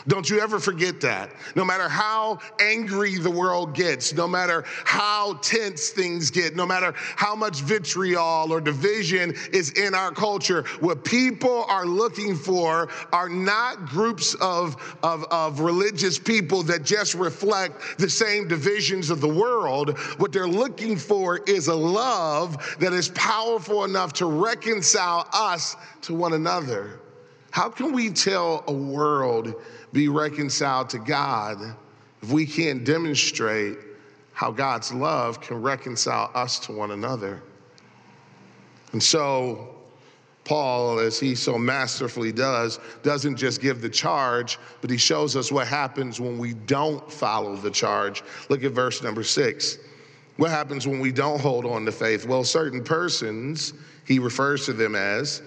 Don't 0.08 0.28
you 0.28 0.40
ever 0.40 0.58
forget 0.58 1.00
that. 1.00 1.30
No 1.54 1.64
matter 1.64 1.88
how 1.88 2.38
angry 2.60 3.16
the 3.16 3.30
world 3.30 3.74
gets, 3.74 4.12
no 4.14 4.26
matter 4.26 4.64
how 4.84 5.34
tense 5.42 5.90
things 5.90 6.30
get, 6.30 6.56
no 6.56 6.66
matter 6.66 6.92
how 6.96 7.34
much 7.34 7.60
vitriol 7.60 8.52
or 8.52 8.60
division 8.60 9.34
is 9.52 9.70
in 9.72 9.94
our 9.94 10.12
culture, 10.12 10.64
what 10.80 11.04
people 11.04 11.64
are 11.68 11.86
looking 11.86 12.36
for 12.36 12.88
are 13.12 13.28
not 13.28 13.86
groups 13.86 14.34
of, 14.40 14.76
of, 15.02 15.24
of 15.30 15.60
religious 15.60 16.18
people 16.18 16.62
that 16.64 16.84
just 16.84 17.14
reflect 17.14 17.98
the 17.98 18.10
same 18.10 18.48
divisions 18.48 19.10
of 19.10 19.20
the 19.20 19.28
world. 19.28 19.98
What 20.18 20.32
they're 20.32 20.48
looking 20.48 20.96
for 20.96 21.38
is 21.46 21.68
a 21.68 21.74
love 21.74 22.76
that 22.80 22.92
is 22.92 23.08
powerful 23.10 23.84
enough 23.84 24.12
to 24.14 24.26
reconcile 24.26 25.28
us 25.32 25.76
to 26.02 26.14
one 26.14 26.32
another. 26.32 27.00
How 27.50 27.70
can 27.70 27.92
we 27.92 28.10
tell 28.10 28.64
a 28.66 28.72
world 28.72 29.54
be 29.96 30.08
reconciled 30.08 30.90
to 30.90 30.98
God 30.98 31.74
if 32.22 32.30
we 32.30 32.46
can't 32.46 32.84
demonstrate 32.84 33.78
how 34.34 34.50
God's 34.50 34.92
love 34.92 35.40
can 35.40 35.62
reconcile 35.62 36.30
us 36.34 36.58
to 36.60 36.72
one 36.72 36.90
another. 36.90 37.42
And 38.92 39.02
so, 39.02 39.74
Paul, 40.44 40.98
as 40.98 41.18
he 41.18 41.34
so 41.34 41.56
masterfully 41.56 42.30
does, 42.30 42.78
doesn't 43.02 43.36
just 43.36 43.62
give 43.62 43.80
the 43.80 43.88
charge, 43.88 44.58
but 44.82 44.90
he 44.90 44.98
shows 44.98 45.34
us 45.34 45.50
what 45.50 45.66
happens 45.66 46.20
when 46.20 46.38
we 46.38 46.52
don't 46.52 47.10
follow 47.10 47.56
the 47.56 47.70
charge. 47.70 48.22
Look 48.50 48.64
at 48.64 48.72
verse 48.72 49.02
number 49.02 49.22
six. 49.22 49.78
What 50.36 50.50
happens 50.50 50.86
when 50.86 51.00
we 51.00 51.10
don't 51.10 51.40
hold 51.40 51.64
on 51.64 51.86
to 51.86 51.92
faith? 51.92 52.26
Well, 52.26 52.44
certain 52.44 52.84
persons, 52.84 53.72
he 54.04 54.18
refers 54.18 54.66
to 54.66 54.74
them 54.74 54.94
as, 54.94 55.40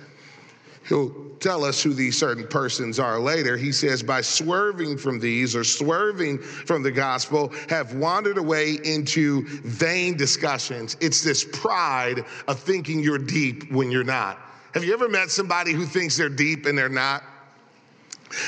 he'll 0.90 1.30
tell 1.40 1.64
us 1.64 1.82
who 1.82 1.94
these 1.94 2.18
certain 2.18 2.46
persons 2.48 3.00
are 3.00 3.20
later. 3.20 3.56
He 3.56 3.72
says, 3.72 4.04
by 4.04 4.22
swerving 4.22 4.98
from 4.98 5.20
these 5.20 5.56
or 5.56 5.64
swerving 5.64 6.40
from 6.40 6.84
the 6.84 6.92
gospel, 6.92 7.54
have 7.70 7.94
wandered 7.94 8.38
away 8.38 8.78
into 8.84 9.48
vain 9.64 10.18
discussions. 10.18 10.98
It's 11.00 11.24
this 11.24 11.46
pride 11.46 12.26
of 12.48 12.60
thinking 12.60 13.02
you're 13.02 13.18
deep 13.18 13.72
when 13.72 13.90
you're 13.92 14.04
not. 14.04 14.40
Have 14.74 14.84
you 14.84 14.94
ever 14.94 15.08
met 15.08 15.32
somebody 15.32 15.72
who 15.72 15.86
thinks 15.86 16.18
they're 16.18 16.30
deep 16.30 16.66
and 16.66 16.78
they're 16.78 16.90
not? 16.90 17.24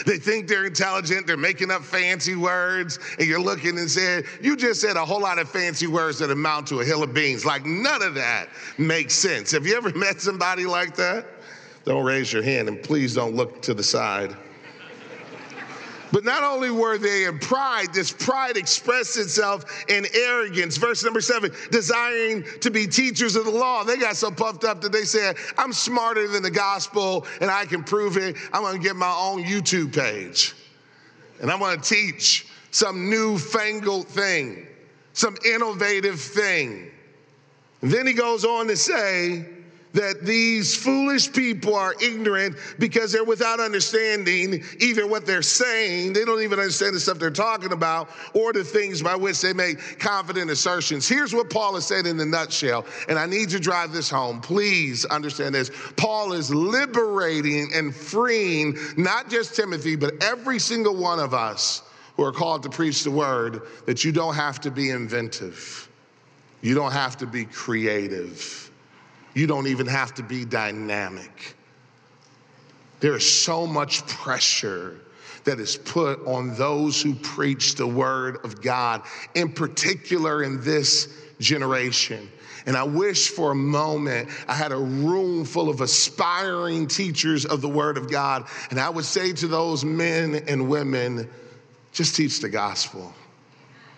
They 0.06 0.17
think 0.17 0.47
they're 0.47 0.65
intelligent, 0.65 1.25
they're 1.25 1.38
making 1.38 1.71
up 1.71 1.84
fancy 1.84 2.36
words, 2.36 2.99
and 3.17 3.27
you're 3.27 3.41
looking 3.41 3.80
and 3.80 3.89
saying, 3.89 4.25
You 4.39 4.56
just 4.56 4.80
said 4.80 4.95
a 4.95 5.04
whole 5.04 5.21
lot 5.21 5.39
of 5.39 5.49
fancy 5.49 5.88
words 5.88 6.19
that 6.19 6.30
amount 6.30 6.67
to 6.67 6.82
a 6.82 6.86
hill 6.86 7.01
of 7.01 7.15
beans. 7.15 7.45
Like 7.45 7.65
none 7.65 8.04
of 8.04 8.13
that 8.13 8.49
makes 8.77 9.15
sense. 9.15 9.51
Have 9.51 9.65
you 9.65 9.75
ever 9.75 9.89
met 9.97 10.21
somebody 10.21 10.65
like 10.65 10.95
that? 10.97 11.25
Don't 11.86 12.04
raise 12.04 12.32
your 12.32 12.44
hand 12.44 12.67
and 12.67 12.82
please 12.82 13.15
don't 13.15 13.36
look 13.36 13.62
to 13.63 13.74
the 13.74 13.84
side. 13.84 14.36
But 16.12 16.26
not 16.26 16.44
only 16.44 16.72
were 16.72 16.98
they 16.98 17.24
in 17.24 17.39
pride, 17.39 17.94
this 17.94 18.12
pride 18.12 18.58
expressed 18.58 19.17
itself 19.17 19.63
in 19.88 20.06
arrogance. 20.13 20.76
Verse 20.76 21.04
number 21.04 21.22
seven, 21.22 21.52
desiring 21.72 22.44
to 22.60 22.70
be 22.70 22.86
teachers 22.86 23.38
of 23.38 23.46
the 23.46 23.52
law. 23.52 23.84
They 23.84 23.96
got 23.96 24.17
so 24.17 24.30
puffed 24.30 24.65
up 24.65 24.82
that 24.82 24.91
they 24.91 25.06
said, 25.06 25.38
I'm 25.58 25.72
smarter 25.72 26.28
than 26.28 26.44
the 26.44 26.52
gospel 26.52 27.26
and 27.39 27.50
I 27.50 27.65
can 27.65 27.84
prove 27.84 28.17
it. 28.17 28.36
I'm 28.52 28.72
to 28.74 28.80
get 28.80 28.96
my 28.98 29.15
own 29.17 29.44
YouTube 29.44 29.96
page 29.96 30.54
and 31.41 31.50
I'm 31.50 31.60
to 31.60 31.82
teach 31.82 32.46
some 32.72 33.10
newfangled 33.10 34.08
thing, 34.08 34.67
some 35.13 35.38
innovative 35.46 36.20
thing. 36.20 36.91
And 37.82 37.89
then 37.89 38.06
he 38.06 38.13
goes 38.13 38.44
on 38.46 38.67
to 38.67 38.76
say, 38.78 39.46
that 39.93 40.23
these 40.23 40.75
foolish 40.75 41.32
people 41.32 41.75
are 41.75 41.95
ignorant 42.01 42.56
because 42.80 43.12
they're 43.12 43.23
without 43.23 43.60
understanding 43.60 44.63
either 44.80 45.06
what 45.06 45.25
they're 45.25 45.41
saying, 45.41 46.13
they 46.13 46.23
don't 46.23 46.41
even 46.41 46.60
understand 46.60 46.95
the 46.95 46.99
stuff 46.99 47.19
they're 47.19 47.30
talking 47.30 47.73
about, 47.73 48.10
or 48.34 48.54
the 48.54 48.63
things 48.63 49.01
by 49.01 49.15
which 49.15 49.41
they 49.41 49.54
make 49.54 49.99
confident 49.99 50.49
assertions. 50.49 51.08
Here's 51.08 51.34
what 51.34 51.49
Paul 51.49 51.75
has 51.75 51.86
said 51.86 52.06
in 52.06 52.19
a 52.19 52.25
nutshell, 52.25 52.86
and 53.10 53.19
I 53.19 53.25
need 53.25 53.49
to 53.49 53.60
drive 53.60 53.91
this 53.91 54.10
home. 54.10 54.41
Please 54.41 55.06
understand 55.06 55.56
this. 55.56 55.71
Paul 55.97 56.34
is 56.34 56.54
liberating 56.54 57.71
and 57.73 57.93
freeing 57.93 58.77
not 58.97 59.30
just 59.30 59.56
Timothy, 59.56 59.95
but 59.95 60.13
every 60.23 60.60
single 60.60 60.95
one 60.95 61.19
of 61.19 61.34
us 61.34 61.84
who 62.15 62.23
are 62.23 62.32
called 62.32 62.63
to 62.63 62.69
preach 62.69 63.04
the 63.04 63.12
word 63.12 63.62
that 63.86 64.04
you 64.04 64.12
don't 64.12 64.36
have 64.36 64.60
to 64.62 64.71
be 64.71 64.89
inventive, 64.89 65.89
you 66.62 66.75
don't 66.75 66.91
have 66.91 67.17
to 67.17 67.25
be 67.25 67.45
creative. 67.45 68.71
You 69.34 69.48
don't 69.48 69.67
even 69.67 69.88
have 69.88 70.13
to 70.15 70.24
be 70.24 70.46
dynamic. 70.46 71.56
There 73.00 73.15
is 73.15 73.41
so 73.41 73.65
much 73.65 74.06
pressure 74.08 75.00
that 75.44 75.60
is 75.60 75.76
put 75.76 76.26
on 76.28 76.56
those 76.56 77.02
who 77.02 77.15
preach 77.15 77.76
the 77.76 77.88
word 77.88 78.44
of 78.44 78.62
God, 78.62 79.02
in 79.34 79.52
particular 79.52 80.44
in 80.44 80.62
this 80.63 81.08
generation. 81.39 82.30
And 82.67 82.78
I 82.78 82.84
wish 82.84 83.30
for 83.30 83.52
a 83.52 83.56
moment 83.56 84.30
I 84.48 84.54
had 84.54 84.72
a 84.72 84.78
room 84.78 85.46
full 85.46 85.70
of 85.70 85.82
aspiring 85.82 86.88
teachers 86.88 87.46
of 87.46 87.62
the 87.62 87.70
word 87.70 87.98
of 87.98 88.12
God. 88.12 88.46
And 88.70 88.80
I 88.80 88.89
would 88.89 89.06
say 89.06 89.34
to 89.34 89.48
those 89.48 89.84
men 89.84 90.44
and 90.48 90.70
women, 90.70 91.28
just 91.91 92.15
teach 92.15 92.39
the 92.39 92.50
gospel. 92.50 93.13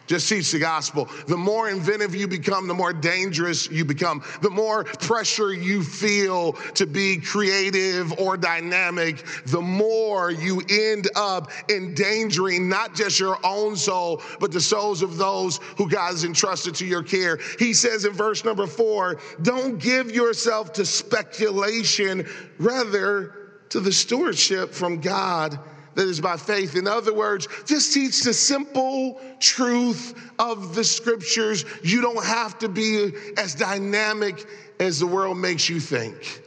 Just 0.05 0.27
teach 0.27 0.51
the 0.51 0.59
gospel. 0.59 1.07
The 1.27 1.37
more 1.37 1.69
inventive 1.69 2.13
you 2.13 2.27
become, 2.27 2.67
the 2.67 2.73
more 2.73 2.91
dangerous 2.91 3.71
you 3.71 3.85
become. 3.85 4.21
The 4.41 4.49
more 4.49 4.83
pressure 4.83 5.53
you 5.53 5.81
feel 5.81 6.53
to 6.73 6.85
be 6.85 7.17
creative 7.17 8.11
or 8.19 8.35
dynamic, 8.35 9.23
the 9.45 9.61
more 9.61 10.29
you 10.29 10.61
end 10.69 11.09
up 11.15 11.51
endangering 11.69 12.67
not 12.67 12.95
just 12.95 13.17
your 13.17 13.37
own 13.45 13.77
soul, 13.77 14.21
but 14.41 14.51
the 14.51 14.59
souls 14.59 15.01
of 15.01 15.17
those 15.17 15.57
who 15.77 15.89
God 15.89 16.11
has 16.11 16.25
entrusted 16.25 16.75
to 16.75 16.85
your 16.85 17.03
care. 17.03 17.39
He 17.57 17.73
says 17.73 18.03
in 18.03 18.11
verse 18.11 18.43
number 18.43 18.67
four, 18.67 19.19
don't 19.41 19.79
give 19.79 20.11
yourself 20.11 20.73
to 20.73 20.85
speculation, 20.85 22.27
rather 22.57 23.35
to 23.69 23.79
the 23.79 23.91
stewardship 23.91 24.71
from 24.71 24.99
God 24.99 25.57
that 25.95 26.07
is 26.07 26.21
by 26.21 26.37
faith. 26.37 26.75
In 26.75 26.87
other 26.87 27.13
words, 27.13 27.47
just 27.65 27.93
teach 27.93 28.21
the 28.23 28.33
simple 28.33 29.19
truth 29.39 30.31
of 30.39 30.75
the 30.75 30.83
scriptures. 30.83 31.65
You 31.83 32.01
don't 32.01 32.23
have 32.23 32.57
to 32.59 32.69
be 32.69 33.11
as 33.37 33.55
dynamic 33.55 34.45
as 34.79 34.99
the 34.99 35.07
world 35.07 35.37
makes 35.37 35.69
you 35.69 35.79
think. 35.79 36.41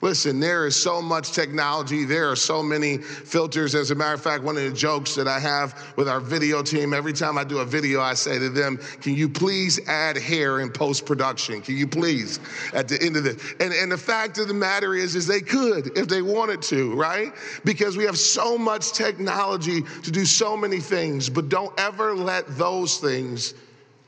Listen, 0.00 0.38
there 0.38 0.64
is 0.64 0.76
so 0.76 1.02
much 1.02 1.32
technology. 1.32 2.04
There 2.04 2.30
are 2.30 2.36
so 2.36 2.62
many 2.62 2.98
filters. 2.98 3.74
As 3.74 3.90
a 3.90 3.96
matter 3.96 4.14
of 4.14 4.22
fact, 4.22 4.44
one 4.44 4.56
of 4.56 4.62
the 4.62 4.72
jokes 4.72 5.16
that 5.16 5.26
I 5.26 5.40
have 5.40 5.92
with 5.96 6.08
our 6.08 6.20
video 6.20 6.62
team, 6.62 6.94
every 6.94 7.12
time 7.12 7.36
I 7.36 7.42
do 7.42 7.58
a 7.58 7.64
video, 7.64 8.00
I 8.00 8.14
say 8.14 8.38
to 8.38 8.48
them, 8.48 8.78
Can 9.00 9.16
you 9.16 9.28
please 9.28 9.80
add 9.88 10.16
hair 10.16 10.60
in 10.60 10.70
post 10.70 11.04
production? 11.04 11.60
Can 11.62 11.76
you 11.76 11.88
please 11.88 12.38
at 12.72 12.86
the 12.86 13.02
end 13.02 13.16
of 13.16 13.24
this? 13.24 13.54
And, 13.58 13.72
and 13.72 13.90
the 13.90 13.98
fact 13.98 14.38
of 14.38 14.46
the 14.46 14.54
matter 14.54 14.94
is, 14.94 15.16
is 15.16 15.26
they 15.26 15.40
could 15.40 15.98
if 15.98 16.06
they 16.06 16.22
wanted 16.22 16.62
to, 16.62 16.94
right? 16.94 17.32
Because 17.64 17.96
we 17.96 18.04
have 18.04 18.18
so 18.18 18.56
much 18.56 18.92
technology 18.92 19.82
to 19.82 20.12
do 20.12 20.24
so 20.24 20.56
many 20.56 20.78
things, 20.78 21.28
but 21.28 21.48
don't 21.48 21.78
ever 21.78 22.14
let 22.14 22.46
those 22.56 22.98
things 22.98 23.54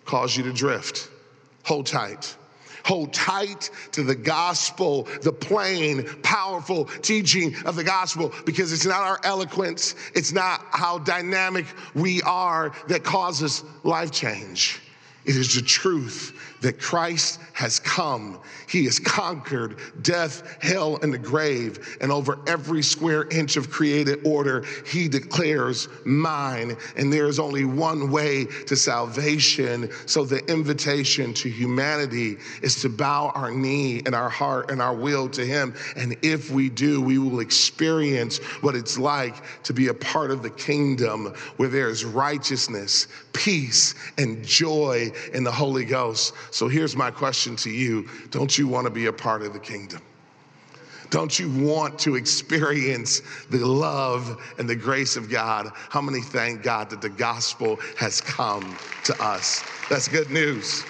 cause 0.05 0.37
you 0.37 0.45
to 0.45 0.53
drift. 0.53 1.09
Hold 1.65 1.87
tight. 1.87 2.37
Hold 2.85 3.13
tight 3.13 3.71
to 3.93 4.03
the 4.03 4.15
gospel, 4.15 5.05
the 5.23 5.33
plain, 5.33 6.05
powerful 6.23 6.87
teaching 7.03 7.55
of 7.65 7.77
the 7.77 7.85
gospel, 7.85 8.33
because 8.45 8.73
it's 8.73 8.87
not 8.87 9.01
our 9.01 9.21
eloquence, 9.25 9.95
it's 10.15 10.33
not 10.33 10.65
how 10.71 10.99
dynamic 10.99 11.67
we 11.95 12.23
are 12.23 12.73
that 12.89 13.05
causes 13.05 13.65
life 13.83 14.11
change. 14.11 14.81
It 15.25 15.37
is 15.37 15.55
the 15.55 15.63
truth 15.63 16.50
that 16.61 16.79
Christ 16.79 17.41
has 17.53 17.79
come. 17.79 18.41
He 18.69 18.85
has 18.85 18.99
conquered 18.99 19.79
death, 20.03 20.63
hell, 20.63 20.99
and 21.03 21.13
the 21.13 21.19
grave. 21.19 21.99
And 22.01 22.13
over 22.13 22.39
every 22.47 22.83
square 22.83 23.27
inch 23.31 23.57
of 23.57 23.71
created 23.71 24.27
order, 24.27 24.65
he 24.87 25.09
declares 25.09 25.89
mine. 26.05 26.77
And 26.97 27.13
there 27.13 27.27
is 27.27 27.39
only 27.39 27.65
one 27.65 28.11
way 28.11 28.47
to 28.67 28.77
salvation. 28.77 29.91
So 30.07 30.25
the 30.25 30.45
invitation 30.51 31.35
to 31.35 31.49
humanity 31.49 32.37
is 32.63 32.81
to 32.83 32.89
bow 32.89 33.33
our 33.35 33.51
knee 33.51 34.03
and 34.07 34.15
our 34.15 34.29
heart 34.29 34.71
and 34.71 34.81
our 34.81 34.95
will 34.95 35.29
to 35.31 35.45
him. 35.45 35.75
And 35.97 36.17
if 36.23 36.51
we 36.51 36.69
do, 36.69 37.01
we 37.01 37.19
will 37.19 37.41
experience 37.41 38.39
what 38.63 38.75
it's 38.75 38.99
like 38.99 39.63
to 39.65 39.73
be 39.73 39.89
a 39.89 39.95
part 39.95 40.31
of 40.31 40.43
the 40.43 40.51
kingdom 40.51 41.35
where 41.57 41.69
there 41.69 41.89
is 41.89 42.05
righteousness, 42.05 43.09
peace, 43.33 43.95
and 44.19 44.45
joy 44.45 45.11
in 45.33 45.45
the 45.45 45.53
Holy 45.53 45.85
Ghost. 45.85 46.35
So 46.51 46.69
here's 46.69 46.97
my 46.97 47.11
question 47.11 47.57
to 47.57 47.71
you 47.71 48.09
Don't 48.31 48.57
you 48.57 48.69
want 48.69 48.87
to 48.87 48.91
be 48.91 49.07
a 49.07 49.13
part 49.13 49.43
of 49.43 49.53
the 49.53 49.61
kingdom? 49.61 50.03
Don't 51.11 51.37
you 51.41 51.51
want 51.51 51.99
to 52.01 52.15
experience 52.15 53.23
the 53.51 53.67
love 53.67 54.41
and 54.59 54.69
the 54.69 54.77
grace 54.77 55.17
of 55.17 55.29
God? 55.29 55.73
How 55.75 56.01
many 56.01 56.21
thank 56.21 56.63
God 56.63 56.89
that 56.91 57.01
the 57.01 57.09
gospel 57.09 57.81
has 57.97 58.21
come 58.21 58.77
to 59.05 59.23
us? 59.23 59.65
That's 59.89 60.07
good 60.07 60.31
news. 60.31 60.85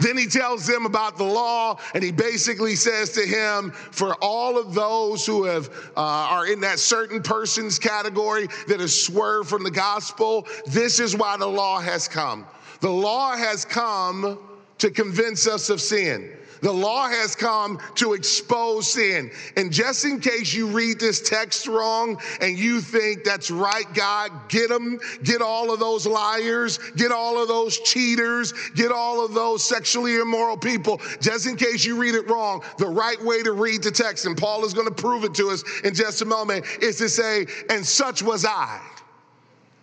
Then 0.00 0.16
he 0.16 0.26
tells 0.26 0.66
them 0.66 0.86
about 0.86 1.16
the 1.16 1.24
law, 1.24 1.78
and 1.94 2.02
he 2.02 2.12
basically 2.12 2.74
says 2.74 3.10
to 3.12 3.22
him, 3.22 3.70
for 3.70 4.14
all 4.20 4.58
of 4.58 4.74
those 4.74 5.24
who 5.24 5.44
have 5.44 5.68
uh, 5.96 6.00
are 6.00 6.46
in 6.46 6.60
that 6.60 6.78
certain 6.78 7.22
persons 7.22 7.78
category 7.78 8.48
that 8.66 8.80
has 8.80 9.00
swerved 9.00 9.48
from 9.48 9.64
the 9.64 9.70
gospel, 9.70 10.46
this 10.66 11.00
is 11.00 11.16
why 11.16 11.36
the 11.36 11.46
law 11.46 11.80
has 11.80 12.06
come. 12.06 12.46
The 12.80 12.90
law 12.90 13.36
has 13.36 13.64
come 13.64 14.38
to 14.78 14.90
convince 14.90 15.46
us 15.46 15.70
of 15.70 15.80
sin. 15.80 16.32
The 16.60 16.72
law 16.72 17.08
has 17.08 17.36
come 17.36 17.78
to 17.96 18.14
expose 18.14 18.92
sin. 18.92 19.30
And 19.56 19.72
just 19.72 20.04
in 20.04 20.20
case 20.20 20.52
you 20.52 20.66
read 20.66 20.98
this 20.98 21.20
text 21.20 21.66
wrong 21.68 22.20
and 22.40 22.58
you 22.58 22.80
think 22.80 23.24
that's 23.24 23.50
right, 23.50 23.86
God, 23.94 24.32
get 24.48 24.68
them, 24.68 24.98
get 25.22 25.40
all 25.40 25.72
of 25.72 25.78
those 25.78 26.06
liars, 26.06 26.78
get 26.96 27.12
all 27.12 27.40
of 27.40 27.48
those 27.48 27.78
cheaters, 27.78 28.52
get 28.74 28.90
all 28.90 29.24
of 29.24 29.34
those 29.34 29.62
sexually 29.62 30.16
immoral 30.16 30.56
people. 30.56 31.00
Just 31.20 31.46
in 31.46 31.56
case 31.56 31.84
you 31.84 31.96
read 31.96 32.14
it 32.14 32.28
wrong, 32.28 32.62
the 32.78 32.88
right 32.88 33.22
way 33.22 33.42
to 33.42 33.52
read 33.52 33.82
the 33.82 33.90
text, 33.92 34.26
and 34.26 34.36
Paul 34.36 34.64
is 34.64 34.74
going 34.74 34.88
to 34.88 34.94
prove 34.94 35.24
it 35.24 35.34
to 35.34 35.50
us 35.50 35.62
in 35.84 35.94
just 35.94 36.22
a 36.22 36.24
moment, 36.24 36.64
is 36.82 36.96
to 36.98 37.08
say, 37.08 37.46
and 37.70 37.86
such 37.86 38.22
was 38.22 38.44
I. 38.44 38.80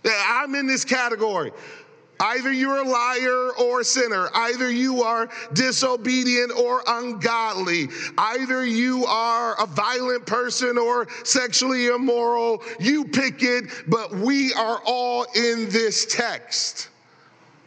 I'm 0.06 0.54
in 0.56 0.68
this 0.68 0.86
category. 0.86 1.52
Either 2.20 2.52
you're 2.52 2.78
a 2.78 2.88
liar 2.88 3.52
or 3.60 3.82
a 3.82 3.84
sinner. 3.84 4.30
Either 4.34 4.72
you 4.72 5.04
are 5.04 5.30
disobedient 5.54 6.52
or 6.58 6.82
ungodly. 6.88 7.88
Either 8.18 8.66
you 8.66 9.06
are 9.06 9.62
a 9.62 9.66
violent 9.66 10.26
person 10.26 10.78
or 10.78 11.08
sexually 11.24 11.88
immoral. 11.88 12.64
You 12.80 13.06
pick 13.06 13.44
it, 13.44 13.66
but 13.88 14.14
we 14.14 14.54
are 14.54 14.82
all 14.86 15.26
in 15.36 15.70
this 15.70 16.06
text. 16.06 16.90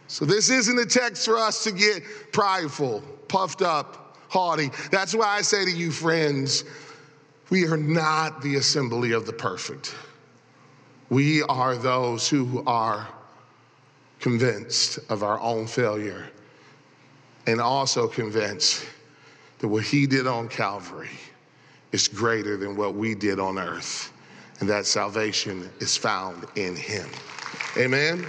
So 0.06 0.24
this 0.24 0.48
isn't 0.48 0.78
a 0.78 0.86
text 0.86 1.26
for 1.26 1.36
us 1.36 1.64
to 1.64 1.72
get 1.72 2.02
prideful, 2.32 3.02
puffed 3.28 3.60
up, 3.60 4.16
haughty. 4.28 4.70
That's 4.90 5.14
why 5.14 5.26
I 5.26 5.42
say 5.42 5.66
to 5.66 5.70
you, 5.70 5.90
friends, 5.90 6.64
we 7.50 7.66
are 7.66 7.76
not 7.76 8.40
the 8.40 8.56
assembly 8.56 9.12
of 9.12 9.26
the 9.26 9.32
perfect. 9.32 9.94
We 11.10 11.42
are 11.42 11.76
those 11.76 12.28
who 12.28 12.62
are 12.66 13.08
convinced 14.20 14.98
of 15.08 15.22
our 15.22 15.40
own 15.40 15.66
failure 15.66 16.28
and 17.46 17.60
also 17.60 18.06
convinced 18.06 18.84
that 19.58 19.68
what 19.68 19.84
he 19.84 20.06
did 20.06 20.26
on 20.26 20.48
Calvary 20.48 21.08
is 21.92 22.08
greater 22.08 22.56
than 22.56 22.76
what 22.76 22.94
we 22.94 23.14
did 23.14 23.40
on 23.40 23.58
earth, 23.58 24.12
and 24.60 24.68
that 24.68 24.86
salvation 24.86 25.70
is 25.80 25.96
found 25.96 26.46
in 26.56 26.76
him. 26.76 27.08
Amen. 27.76 28.26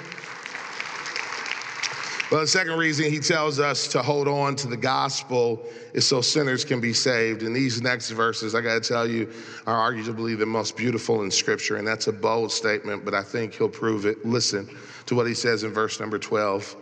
Well, 2.31 2.41
the 2.41 2.47
second 2.47 2.77
reason 2.77 3.09
he 3.09 3.17
tells 3.19 3.59
us 3.59 3.87
to 3.87 4.03
hold 4.03 4.27
on 4.27 4.55
to 4.57 4.67
the 4.67 4.77
gospel 4.77 5.65
is 5.93 6.07
so 6.07 6.21
sinners 6.21 6.63
can 6.63 6.79
be 6.79 6.93
saved. 6.93 7.41
And 7.41 7.55
these 7.55 7.81
next 7.81 8.11
verses, 8.11 8.53
I 8.53 8.61
got 8.61 8.83
to 8.83 8.87
tell 8.87 9.09
you, 9.09 9.33
are 9.65 9.91
arguably 9.91 10.37
the 10.37 10.45
most 10.45 10.77
beautiful 10.77 11.23
in 11.23 11.31
Scripture. 11.31 11.77
And 11.77 11.87
that's 11.87 12.05
a 12.05 12.11
bold 12.11 12.51
statement, 12.51 13.03
but 13.03 13.15
I 13.15 13.23
think 13.23 13.55
he'll 13.55 13.67
prove 13.67 14.05
it. 14.05 14.23
Listen 14.27 14.69
to 15.07 15.15
what 15.15 15.25
he 15.25 15.33
says 15.33 15.63
in 15.63 15.73
verse 15.73 15.99
number 15.99 16.19
12. 16.19 16.75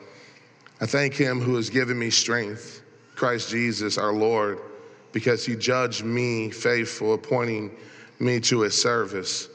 I 0.82 0.86
thank 0.86 1.14
him 1.14 1.40
who 1.40 1.56
has 1.56 1.70
given 1.70 1.98
me 1.98 2.10
strength, 2.10 2.82
Christ 3.16 3.50
Jesus 3.50 3.98
our 3.98 4.12
Lord, 4.12 4.60
because 5.14 5.46
he 5.46 5.56
judged 5.56 6.04
me 6.04 6.52
faithful, 6.52 7.14
appointing 7.14 7.72
me 8.20 8.42
to 8.42 8.62
his 8.62 8.80
service. 8.80 9.48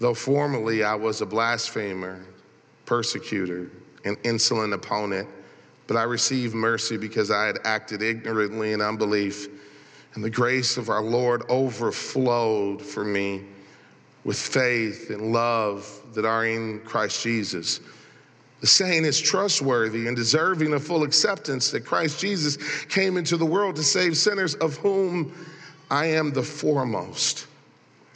Though 0.00 0.12
formerly 0.12 0.84
I 0.84 0.94
was 0.94 1.22
a 1.22 1.26
blasphemer, 1.26 2.20
persecutor, 2.84 3.70
an 4.04 4.16
insolent 4.24 4.72
opponent, 4.72 5.28
but 5.86 5.96
I 5.96 6.02
received 6.02 6.54
mercy 6.54 6.96
because 6.96 7.30
I 7.30 7.46
had 7.46 7.58
acted 7.64 8.02
ignorantly 8.02 8.72
in 8.72 8.80
unbelief. 8.80 9.48
And 10.14 10.22
the 10.22 10.30
grace 10.30 10.76
of 10.76 10.88
our 10.88 11.02
Lord 11.02 11.42
overflowed 11.48 12.80
for 12.80 13.04
me 13.04 13.42
with 14.24 14.38
faith 14.38 15.10
and 15.10 15.32
love 15.32 16.00
that 16.14 16.24
are 16.24 16.46
in 16.46 16.80
Christ 16.80 17.22
Jesus. 17.22 17.80
The 18.60 18.66
saying 18.66 19.04
is 19.04 19.20
trustworthy 19.20 20.06
and 20.06 20.16
deserving 20.16 20.72
of 20.72 20.82
full 20.82 21.02
acceptance 21.02 21.70
that 21.72 21.84
Christ 21.84 22.18
Jesus 22.18 22.56
came 22.84 23.16
into 23.16 23.36
the 23.36 23.44
world 23.44 23.76
to 23.76 23.82
save 23.82 24.16
sinners, 24.16 24.54
of 24.54 24.76
whom 24.76 25.34
I 25.90 26.06
am 26.06 26.32
the 26.32 26.42
foremost. 26.42 27.46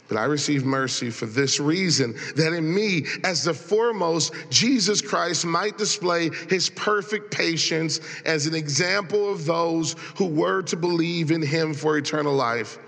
But 0.09 0.17
I 0.17 0.25
received 0.25 0.65
mercy 0.65 1.11
for 1.11 1.27
this 1.27 1.59
reason 1.59 2.15
that 2.35 2.51
in 2.51 2.73
me, 2.73 3.05
as 3.23 3.43
the 3.43 3.53
foremost, 3.53 4.33
Jesus 4.49 5.01
Christ 5.01 5.45
might 5.45 5.77
display 5.77 6.31
his 6.49 6.69
perfect 6.71 7.31
patience 7.31 8.01
as 8.25 8.47
an 8.47 8.55
example 8.55 9.31
of 9.31 9.45
those 9.45 9.95
who 10.17 10.25
were 10.25 10.63
to 10.63 10.75
believe 10.75 11.29
in 11.29 11.43
him 11.43 11.75
for 11.75 11.97
eternal 11.97 12.33
life 12.33 12.79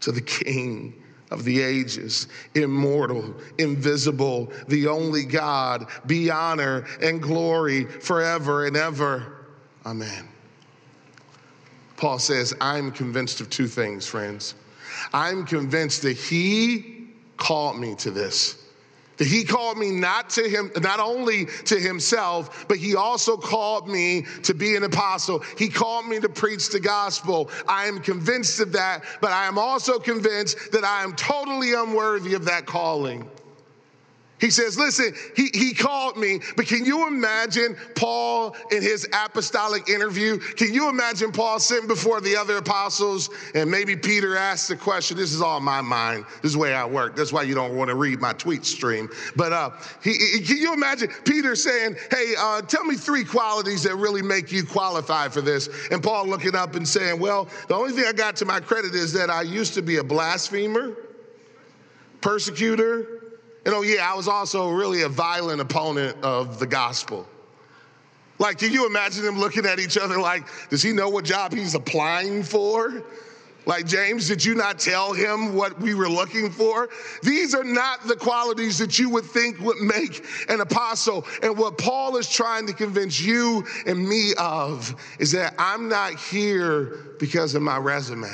to 0.00 0.12
the 0.12 0.20
King 0.20 0.94
of 1.32 1.44
the 1.44 1.60
ages, 1.60 2.28
immortal, 2.54 3.34
invisible, 3.58 4.50
the 4.68 4.86
only 4.86 5.24
God, 5.24 5.86
be 6.06 6.30
honor 6.30 6.86
and 7.02 7.20
glory 7.20 7.84
forever 7.84 8.66
and 8.66 8.76
ever. 8.76 9.44
Amen. 9.84 10.28
Paul 11.96 12.20
says, 12.20 12.54
I'm 12.60 12.92
convinced 12.92 13.40
of 13.40 13.50
two 13.50 13.66
things, 13.66 14.06
friends. 14.06 14.54
I'm 15.12 15.44
convinced 15.44 16.02
that 16.02 16.16
he 16.16 17.08
called 17.36 17.78
me 17.78 17.94
to 17.96 18.10
this. 18.10 18.64
That 19.18 19.26
he 19.26 19.44
called 19.44 19.76
me 19.76 19.90
not 19.90 20.30
to 20.30 20.48
him, 20.48 20.70
not 20.80 21.00
only 21.00 21.46
to 21.64 21.78
himself, 21.78 22.66
but 22.68 22.76
he 22.76 22.94
also 22.94 23.36
called 23.36 23.88
me 23.88 24.26
to 24.44 24.54
be 24.54 24.76
an 24.76 24.84
apostle. 24.84 25.42
He 25.56 25.68
called 25.68 26.06
me 26.06 26.20
to 26.20 26.28
preach 26.28 26.70
the 26.70 26.78
gospel. 26.78 27.50
I 27.66 27.86
am 27.86 27.98
convinced 27.98 28.60
of 28.60 28.72
that, 28.72 29.02
but 29.20 29.32
I 29.32 29.46
am 29.46 29.58
also 29.58 29.98
convinced 29.98 30.70
that 30.70 30.84
I 30.84 31.02
am 31.02 31.16
totally 31.16 31.74
unworthy 31.74 32.34
of 32.34 32.44
that 32.44 32.66
calling. 32.66 33.28
He 34.40 34.50
says, 34.50 34.78
Listen, 34.78 35.14
he, 35.34 35.50
he 35.52 35.74
called 35.74 36.16
me, 36.16 36.40
but 36.56 36.66
can 36.66 36.84
you 36.84 37.06
imagine 37.08 37.76
Paul 37.94 38.54
in 38.70 38.82
his 38.82 39.08
apostolic 39.12 39.88
interview? 39.88 40.38
Can 40.38 40.72
you 40.72 40.88
imagine 40.88 41.32
Paul 41.32 41.58
sitting 41.58 41.88
before 41.88 42.20
the 42.20 42.36
other 42.36 42.58
apostles 42.58 43.30
and 43.54 43.70
maybe 43.70 43.96
Peter 43.96 44.36
asked 44.36 44.68
the 44.68 44.76
question? 44.76 45.16
This 45.16 45.32
is 45.32 45.42
all 45.42 45.60
my 45.60 45.80
mind. 45.80 46.24
This 46.42 46.50
is 46.50 46.52
the 46.52 46.60
way 46.60 46.74
I 46.74 46.84
work. 46.84 47.16
That's 47.16 47.32
why 47.32 47.42
you 47.42 47.54
don't 47.54 47.76
want 47.76 47.88
to 47.88 47.96
read 47.96 48.20
my 48.20 48.32
tweet 48.32 48.64
stream. 48.64 49.08
But 49.34 49.52
uh, 49.52 49.70
he, 50.02 50.12
he, 50.12 50.40
can 50.40 50.58
you 50.58 50.72
imagine 50.72 51.10
Peter 51.24 51.56
saying, 51.56 51.96
Hey, 52.10 52.34
uh, 52.38 52.62
tell 52.62 52.84
me 52.84 52.94
three 52.94 53.24
qualities 53.24 53.82
that 53.82 53.96
really 53.96 54.22
make 54.22 54.52
you 54.52 54.64
qualify 54.64 55.28
for 55.28 55.40
this? 55.40 55.68
And 55.90 56.02
Paul 56.02 56.26
looking 56.26 56.54
up 56.54 56.76
and 56.76 56.86
saying, 56.86 57.18
Well, 57.18 57.48
the 57.66 57.74
only 57.74 57.92
thing 57.92 58.04
I 58.06 58.12
got 58.12 58.36
to 58.36 58.44
my 58.44 58.60
credit 58.60 58.94
is 58.94 59.12
that 59.14 59.30
I 59.30 59.42
used 59.42 59.74
to 59.74 59.82
be 59.82 59.96
a 59.96 60.04
blasphemer, 60.04 60.94
persecutor, 62.20 63.17
and 63.64 63.74
oh, 63.74 63.82
yeah, 63.82 64.10
I 64.10 64.14
was 64.14 64.28
also 64.28 64.70
really 64.70 65.02
a 65.02 65.08
violent 65.08 65.60
opponent 65.60 66.16
of 66.22 66.58
the 66.58 66.66
gospel. 66.66 67.28
Like, 68.38 68.58
can 68.58 68.72
you 68.72 68.86
imagine 68.86 69.24
them 69.24 69.38
looking 69.38 69.66
at 69.66 69.78
each 69.78 69.98
other 69.98 70.18
like, 70.18 70.44
does 70.70 70.82
he 70.82 70.92
know 70.92 71.08
what 71.08 71.24
job 71.24 71.52
he's 71.52 71.74
applying 71.74 72.42
for? 72.42 73.02
Like, 73.66 73.86
James, 73.86 74.26
did 74.26 74.42
you 74.42 74.54
not 74.54 74.78
tell 74.78 75.12
him 75.12 75.54
what 75.54 75.78
we 75.78 75.92
were 75.94 76.08
looking 76.08 76.48
for? 76.48 76.88
These 77.22 77.54
are 77.54 77.64
not 77.64 78.06
the 78.06 78.16
qualities 78.16 78.78
that 78.78 78.98
you 78.98 79.10
would 79.10 79.24
think 79.24 79.60
would 79.60 79.80
make 79.82 80.24
an 80.48 80.62
apostle. 80.62 81.26
And 81.42 81.58
what 81.58 81.76
Paul 81.76 82.16
is 82.16 82.30
trying 82.30 82.66
to 82.68 82.72
convince 82.72 83.20
you 83.20 83.66
and 83.84 84.08
me 84.08 84.32
of 84.38 84.94
is 85.18 85.32
that 85.32 85.54
I'm 85.58 85.86
not 85.86 86.14
here 86.14 87.14
because 87.18 87.54
of 87.54 87.60
my 87.60 87.76
resume. 87.76 88.32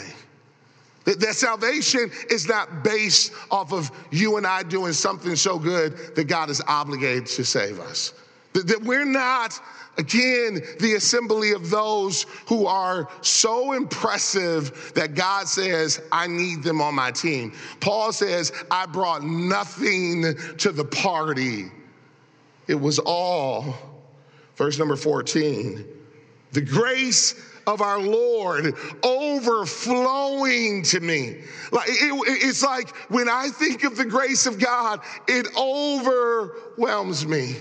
That, 1.04 1.34
salvation 1.34 2.10
is 2.30 2.48
not 2.48 2.82
based 2.82 3.32
off 3.50 3.72
of 3.72 3.90
you 4.10 4.36
and 4.36 4.46
I 4.46 4.62
doing 4.62 4.94
something 4.94 5.36
so 5.36 5.58
good 5.58 6.16
that 6.16 6.24
God 6.24 6.48
is 6.48 6.62
obligated 6.66 7.26
to 7.26 7.44
save 7.44 7.78
us. 7.78 8.14
That, 8.54 8.66
that 8.68 8.82
we're 8.82 9.04
not, 9.04 9.60
again, 9.98 10.62
the 10.80 10.94
assembly 10.94 11.52
of 11.52 11.68
those 11.68 12.24
who 12.46 12.66
are 12.66 13.08
so 13.20 13.72
impressive 13.72 14.92
that 14.94 15.14
God 15.14 15.46
says, 15.46 16.00
I 16.10 16.26
need 16.26 16.62
them 16.62 16.80
on 16.80 16.94
my 16.94 17.10
team. 17.10 17.52
Paul 17.80 18.12
says, 18.12 18.52
I 18.70 18.86
brought 18.86 19.24
nothing 19.24 20.34
to 20.58 20.72
the 20.72 20.84
party. 20.84 21.66
It 22.66 22.76
was 22.76 22.98
all, 22.98 23.74
verse 24.56 24.78
number 24.78 24.96
14, 24.96 25.84
the 26.52 26.60
grace 26.62 27.34
of 27.66 27.80
our 27.80 28.00
Lord 28.00 28.74
overflowing 29.02 30.82
to 30.84 31.00
me. 31.00 31.40
Like 31.72 31.88
it, 31.88 32.44
it's 32.44 32.62
like 32.62 32.90
when 33.10 33.28
I 33.28 33.48
think 33.48 33.84
of 33.84 33.96
the 33.96 34.04
grace 34.04 34.46
of 34.46 34.58
God, 34.58 35.00
it 35.28 35.46
overwhelms 35.56 37.26
me. 37.26 37.56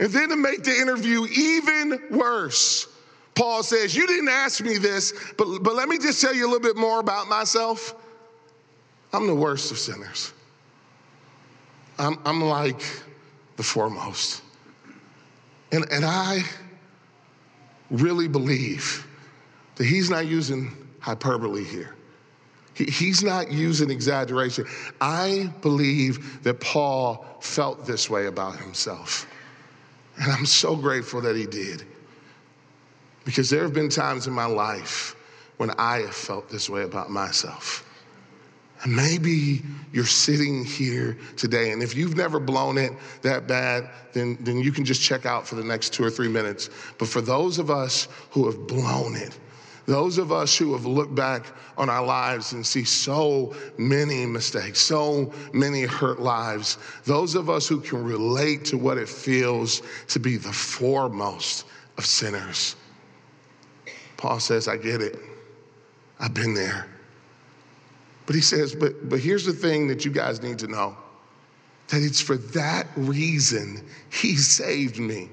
And 0.00 0.10
then 0.10 0.30
to 0.30 0.36
make 0.36 0.64
the 0.64 0.74
interview 0.74 1.26
even 1.26 2.00
worse, 2.10 2.88
Paul 3.34 3.62
says, 3.62 3.94
You 3.94 4.06
didn't 4.06 4.28
ask 4.28 4.62
me 4.62 4.78
this, 4.78 5.12
but, 5.38 5.60
but 5.62 5.74
let 5.74 5.88
me 5.88 5.98
just 5.98 6.20
tell 6.20 6.34
you 6.34 6.44
a 6.44 6.48
little 6.48 6.60
bit 6.60 6.76
more 6.76 7.00
about 7.00 7.28
myself. 7.28 7.94
I'm 9.12 9.26
the 9.26 9.34
worst 9.34 9.70
of 9.70 9.78
sinners. 9.78 10.32
I'm, 11.98 12.18
I'm 12.24 12.42
like 12.42 12.82
the 13.56 13.62
foremost. 13.62 14.42
And, 15.70 15.86
and 15.90 16.04
I 16.04 16.42
really 17.90 18.28
believe 18.28 19.06
that 19.82 19.88
he's 19.88 20.10
not 20.10 20.28
using 20.28 20.70
hyperbole 21.00 21.64
here. 21.64 21.96
He, 22.74 22.84
he's 22.84 23.24
not 23.24 23.50
using 23.50 23.90
exaggeration. 23.90 24.64
I 25.00 25.52
believe 25.60 26.40
that 26.44 26.60
Paul 26.60 27.26
felt 27.40 27.84
this 27.84 28.08
way 28.08 28.26
about 28.26 28.54
himself. 28.54 29.26
And 30.18 30.30
I'm 30.30 30.46
so 30.46 30.76
grateful 30.76 31.20
that 31.22 31.34
he 31.34 31.46
did. 31.46 31.82
Because 33.24 33.50
there 33.50 33.62
have 33.62 33.74
been 33.74 33.88
times 33.88 34.28
in 34.28 34.32
my 34.32 34.44
life 34.44 35.16
when 35.56 35.72
I 35.78 36.02
have 36.02 36.14
felt 36.14 36.48
this 36.48 36.70
way 36.70 36.84
about 36.84 37.10
myself. 37.10 37.84
And 38.84 38.94
maybe 38.94 39.62
you're 39.92 40.06
sitting 40.06 40.64
here 40.64 41.18
today, 41.36 41.72
and 41.72 41.82
if 41.82 41.96
you've 41.96 42.16
never 42.16 42.38
blown 42.38 42.78
it 42.78 42.92
that 43.22 43.48
bad, 43.48 43.90
then, 44.12 44.38
then 44.42 44.58
you 44.58 44.70
can 44.70 44.84
just 44.84 45.02
check 45.02 45.26
out 45.26 45.44
for 45.44 45.56
the 45.56 45.64
next 45.64 45.92
two 45.92 46.04
or 46.04 46.10
three 46.10 46.28
minutes. 46.28 46.70
But 46.98 47.08
for 47.08 47.20
those 47.20 47.58
of 47.58 47.68
us 47.68 48.06
who 48.30 48.46
have 48.46 48.68
blown 48.68 49.16
it, 49.16 49.36
Those 49.86 50.18
of 50.18 50.30
us 50.30 50.56
who 50.56 50.72
have 50.74 50.86
looked 50.86 51.14
back 51.14 51.46
on 51.76 51.90
our 51.90 52.04
lives 52.04 52.52
and 52.52 52.64
see 52.64 52.84
so 52.84 53.54
many 53.78 54.24
mistakes, 54.26 54.80
so 54.80 55.32
many 55.52 55.82
hurt 55.82 56.20
lives, 56.20 56.78
those 57.04 57.34
of 57.34 57.50
us 57.50 57.66
who 57.66 57.80
can 57.80 58.04
relate 58.04 58.64
to 58.66 58.78
what 58.78 58.96
it 58.96 59.08
feels 59.08 59.82
to 60.08 60.20
be 60.20 60.36
the 60.36 60.52
foremost 60.52 61.66
of 61.98 62.06
sinners. 62.06 62.76
Paul 64.16 64.38
says, 64.38 64.68
I 64.68 64.76
get 64.76 65.02
it. 65.02 65.18
I've 66.20 66.34
been 66.34 66.54
there. 66.54 66.86
But 68.26 68.36
he 68.36 68.40
says, 68.40 68.74
but, 68.74 69.08
but 69.08 69.18
here's 69.18 69.44
the 69.44 69.52
thing 69.52 69.88
that 69.88 70.04
you 70.04 70.12
guys 70.12 70.42
need 70.42 70.60
to 70.60 70.68
know 70.68 70.96
that 71.88 72.02
it's 72.02 72.20
for 72.20 72.36
that 72.36 72.86
reason 72.96 73.84
he 74.10 74.36
saved 74.36 74.98
me 74.98 75.28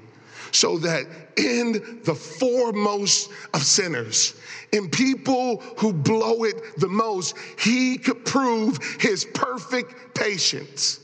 so 0.52 0.78
that 0.78 1.06
in 1.36 2.00
the 2.04 2.14
foremost 2.14 3.30
of 3.54 3.62
sinners, 3.62 4.34
in 4.72 4.88
people 4.88 5.58
who 5.78 5.92
blow 5.92 6.44
it 6.44 6.56
the 6.78 6.88
most, 6.88 7.36
he 7.58 7.98
could 7.98 8.24
prove 8.24 8.78
his 9.00 9.24
perfect 9.34 10.14
patience. 10.14 11.00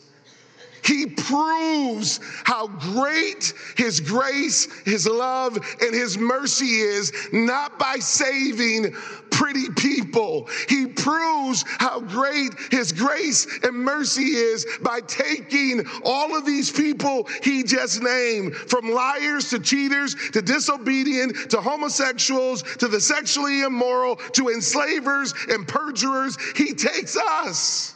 He 0.87 1.07
proves 1.07 2.20
how 2.44 2.68
great 2.68 3.53
His 3.77 3.99
grace, 3.99 4.68
His 4.85 5.07
love, 5.07 5.57
and 5.81 5.92
His 5.94 6.16
mercy 6.16 6.77
is, 6.81 7.12
not 7.33 7.77
by 7.79 7.96
saving 7.99 8.92
pretty 9.31 9.68
people. 9.70 10.49
He 10.68 10.87
proves 10.87 11.64
how 11.66 12.01
great 12.01 12.55
His 12.70 12.92
grace 12.92 13.46
and 13.64 13.77
mercy 13.77 14.37
is 14.37 14.64
by 14.81 15.01
taking 15.01 15.85
all 16.05 16.37
of 16.37 16.46
these 16.46 16.70
people 16.70 17.29
He 17.42 17.64
just 17.64 18.01
named 18.01 18.55
from 18.55 18.90
liars 18.90 19.51
to 19.51 19.59
cheaters 19.59 20.14
to 20.33 20.40
disobedient 20.40 21.51
to 21.51 21.61
homosexuals 21.61 22.62
to 22.77 22.87
the 22.87 23.01
sexually 23.01 23.62
immoral 23.62 24.16
to 24.16 24.51
enslavers 24.51 25.35
and 25.49 25.66
perjurers. 25.66 26.38
He 26.55 26.75
takes 26.75 27.16
us 27.16 27.96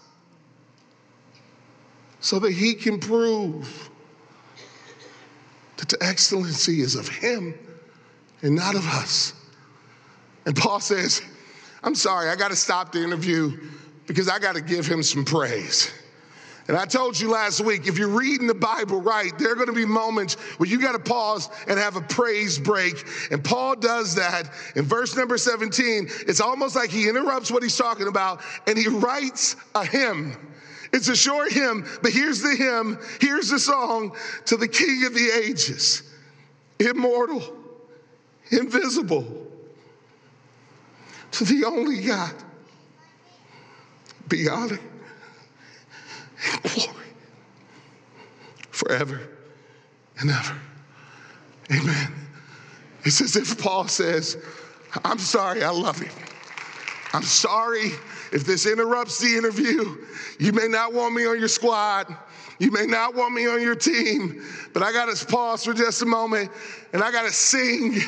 so 2.20 2.38
that 2.38 2.52
he 2.52 2.74
can 2.74 2.98
prove 2.98 3.90
that 5.76 5.88
the 5.88 5.98
excellency 6.04 6.80
is 6.80 6.94
of 6.94 7.08
him 7.08 7.54
and 8.42 8.54
not 8.54 8.74
of 8.74 8.86
us. 8.86 9.34
And 10.46 10.54
Paul 10.54 10.80
says, 10.80 11.22
I'm 11.82 11.94
sorry, 11.94 12.28
I 12.28 12.36
got 12.36 12.50
to 12.50 12.56
stop 12.56 12.92
the 12.92 13.02
interview 13.02 13.58
because 14.06 14.28
I 14.28 14.38
got 14.38 14.54
to 14.54 14.60
give 14.60 14.86
him 14.86 15.02
some 15.02 15.24
praise. 15.24 15.92
And 16.68 16.76
I 16.76 16.84
told 16.84 17.18
you 17.18 17.30
last 17.30 17.60
week, 17.60 17.88
if 17.88 17.98
you're 17.98 18.08
reading 18.08 18.46
the 18.46 18.54
Bible 18.54 19.00
right, 19.00 19.36
there 19.38 19.50
are 19.50 19.54
going 19.56 19.66
to 19.66 19.72
be 19.72 19.84
moments 19.84 20.34
where 20.58 20.68
you 20.68 20.80
got 20.80 20.92
to 20.92 21.00
pause 21.00 21.48
and 21.66 21.78
have 21.78 21.96
a 21.96 22.00
praise 22.00 22.58
break. 22.58 23.04
And 23.32 23.42
Paul 23.42 23.74
does 23.76 24.14
that 24.14 24.52
in 24.76 24.84
verse 24.84 25.16
number 25.16 25.36
17. 25.36 26.08
It's 26.28 26.40
almost 26.40 26.76
like 26.76 26.90
he 26.90 27.08
interrupts 27.08 27.50
what 27.50 27.62
he's 27.62 27.76
talking 27.76 28.06
about 28.06 28.42
and 28.68 28.78
he 28.78 28.86
writes 28.86 29.56
a 29.74 29.84
hymn. 29.84 30.36
It's 30.92 31.08
a 31.08 31.16
short 31.16 31.52
hymn, 31.52 31.86
but 32.02 32.12
here's 32.12 32.42
the 32.42 32.54
hymn, 32.54 32.98
here's 33.20 33.48
the 33.48 33.58
song 33.58 34.16
to 34.46 34.56
the 34.56 34.66
King 34.66 35.04
of 35.06 35.14
the 35.14 35.30
ages, 35.44 36.02
immortal, 36.78 37.42
invisible, 38.50 39.46
to 41.32 41.44
the 41.44 41.64
only 41.64 42.02
God, 42.02 42.34
be 44.28 44.48
honor 44.48 44.80
and 46.52 46.62
glory 46.62 47.06
forever 48.70 49.20
and 50.18 50.30
ever. 50.30 50.56
Amen. 51.72 52.12
It's 53.04 53.20
as 53.20 53.36
if 53.36 53.60
Paul 53.62 53.86
says, 53.86 54.36
I'm 55.04 55.18
sorry, 55.18 55.62
I 55.62 55.70
love 55.70 56.02
you. 56.02 56.10
I'm 57.12 57.22
sorry 57.22 57.92
if 58.32 58.44
this 58.44 58.66
interrupts 58.66 59.18
the 59.18 59.36
interview. 59.36 59.96
You 60.38 60.52
may 60.52 60.68
not 60.68 60.92
want 60.92 61.14
me 61.14 61.26
on 61.26 61.38
your 61.38 61.48
squad. 61.48 62.14
You 62.60 62.70
may 62.70 62.84
not 62.84 63.14
want 63.14 63.32
me 63.32 63.48
on 63.48 63.62
your 63.62 63.74
team, 63.74 64.44
but 64.74 64.82
I 64.82 64.92
got 64.92 65.14
to 65.14 65.26
pause 65.26 65.64
for 65.64 65.72
just 65.72 66.02
a 66.02 66.06
moment 66.06 66.50
and 66.92 67.02
I 67.02 67.10
got 67.10 67.22
to 67.22 67.32
sing. 67.32 67.98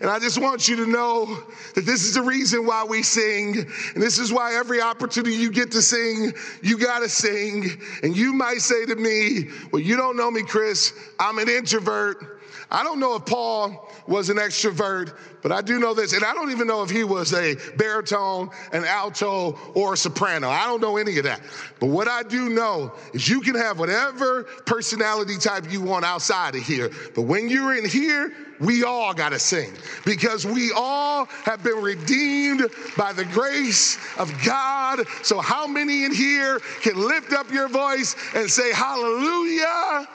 And 0.00 0.08
I 0.08 0.18
just 0.18 0.40
want 0.40 0.66
you 0.66 0.76
to 0.76 0.86
know 0.86 1.26
that 1.74 1.84
this 1.84 2.04
is 2.04 2.14
the 2.14 2.22
reason 2.22 2.64
why 2.64 2.84
we 2.84 3.02
sing. 3.02 3.58
And 3.94 4.02
this 4.02 4.18
is 4.18 4.32
why 4.32 4.54
every 4.54 4.80
opportunity 4.80 5.36
you 5.36 5.50
get 5.50 5.70
to 5.72 5.82
sing, 5.82 6.32
you 6.62 6.78
got 6.78 7.00
to 7.00 7.08
sing. 7.10 7.82
And 8.02 8.16
you 8.16 8.32
might 8.32 8.62
say 8.62 8.86
to 8.86 8.96
me, 8.96 9.50
Well, 9.72 9.82
you 9.82 9.96
don't 9.96 10.16
know 10.16 10.30
me, 10.30 10.42
Chris. 10.42 10.94
I'm 11.20 11.38
an 11.38 11.50
introvert. 11.50 12.37
I 12.70 12.82
don't 12.82 13.00
know 13.00 13.16
if 13.16 13.24
Paul 13.24 13.90
was 14.06 14.28
an 14.28 14.36
extrovert, 14.36 15.14
but 15.42 15.52
I 15.52 15.62
do 15.62 15.78
know 15.78 15.94
this, 15.94 16.12
and 16.12 16.22
I 16.22 16.34
don't 16.34 16.50
even 16.50 16.66
know 16.66 16.82
if 16.82 16.90
he 16.90 17.02
was 17.02 17.32
a 17.32 17.54
baritone, 17.76 18.50
an 18.72 18.84
alto, 18.84 19.58
or 19.74 19.94
a 19.94 19.96
soprano. 19.96 20.50
I 20.50 20.66
don't 20.66 20.82
know 20.82 20.98
any 20.98 21.16
of 21.16 21.24
that. 21.24 21.40
But 21.80 21.86
what 21.86 22.08
I 22.08 22.22
do 22.22 22.50
know 22.50 22.92
is 23.14 23.26
you 23.26 23.40
can 23.40 23.54
have 23.54 23.78
whatever 23.78 24.44
personality 24.66 25.38
type 25.38 25.70
you 25.72 25.80
want 25.80 26.04
outside 26.04 26.56
of 26.56 26.62
here, 26.62 26.90
but 27.14 27.22
when 27.22 27.48
you're 27.48 27.74
in 27.74 27.88
here, 27.88 28.34
we 28.60 28.84
all 28.84 29.14
got 29.14 29.30
to 29.30 29.38
sing 29.38 29.72
because 30.04 30.44
we 30.44 30.72
all 30.72 31.26
have 31.44 31.62
been 31.62 31.80
redeemed 31.80 32.66
by 32.96 33.12
the 33.12 33.24
grace 33.26 33.98
of 34.18 34.32
God. 34.44 35.06
So, 35.22 35.40
how 35.40 35.66
many 35.66 36.04
in 36.04 36.12
here 36.12 36.58
can 36.82 36.96
lift 36.96 37.32
up 37.32 37.50
your 37.52 37.68
voice 37.68 38.16
and 38.34 38.50
say, 38.50 38.72
Hallelujah? 38.72 40.08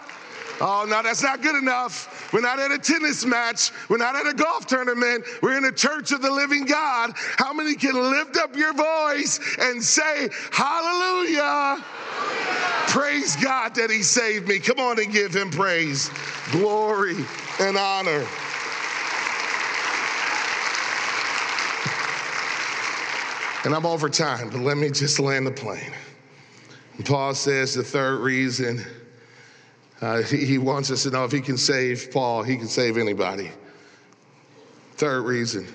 Oh, 0.62 0.86
no, 0.88 1.02
that's 1.02 1.24
not 1.24 1.42
good 1.42 1.56
enough. 1.56 2.32
We're 2.32 2.42
not 2.42 2.60
at 2.60 2.72
a 2.72 2.78
tennis 2.78 3.26
match. 3.26 3.72
We're 3.90 3.98
not 3.98 4.16
at 4.16 4.28
a 4.28 4.34
golf 4.34 4.68
tournament. 4.68 5.26
We're 5.42 5.58
in 5.58 5.66
a 5.66 5.72
church 5.72 6.12
of 6.12 6.22
the 6.22 6.32
living 6.32 6.66
God. 6.66 7.14
How 7.38 7.54
many 7.54 7.76
can 7.76 7.96
lift 7.96 8.38
up 8.38 8.56
your 8.56 8.74
voice 8.74 9.40
and 9.60 9.84
say, 9.84 10.30
Hallelujah? 10.52 11.84
Praise 12.88 13.36
God 13.38 13.74
that 13.76 13.90
He 13.90 14.04
saved 14.04 14.48
me. 14.48 14.60
Come 14.60 14.80
on 14.80 15.00
and 15.00 15.12
give 15.12 15.36
Him 15.36 15.50
praise, 15.50 16.12
glory, 16.52 17.16
and 17.60 17.78
honor. 17.78 18.26
And 23.66 23.74
I'm 23.74 23.86
over 23.86 24.10
time, 24.10 24.50
but 24.50 24.60
let 24.60 24.78
me 24.78 24.90
just 24.90 25.20
land 25.20 25.48
the 25.48 25.52
plane. 25.52 25.94
And 26.98 27.06
Paul 27.06 27.34
says 27.34 27.74
the 27.74 27.84
third 27.84 28.20
reason 28.20 28.86
uh, 30.04 30.22
he, 30.22 30.58
wants 30.58 30.92
us 30.92 31.04
to 31.04 31.10
know 31.10 31.24
if 31.24 31.32
he 31.32 31.40
can 31.40 31.58
save 31.58 32.12
Paul, 32.12 32.44
he 32.44 32.58
can 32.58 32.68
save 32.68 32.98
anybody. 32.98 33.52
Third 34.96 35.22
reason 35.22 35.68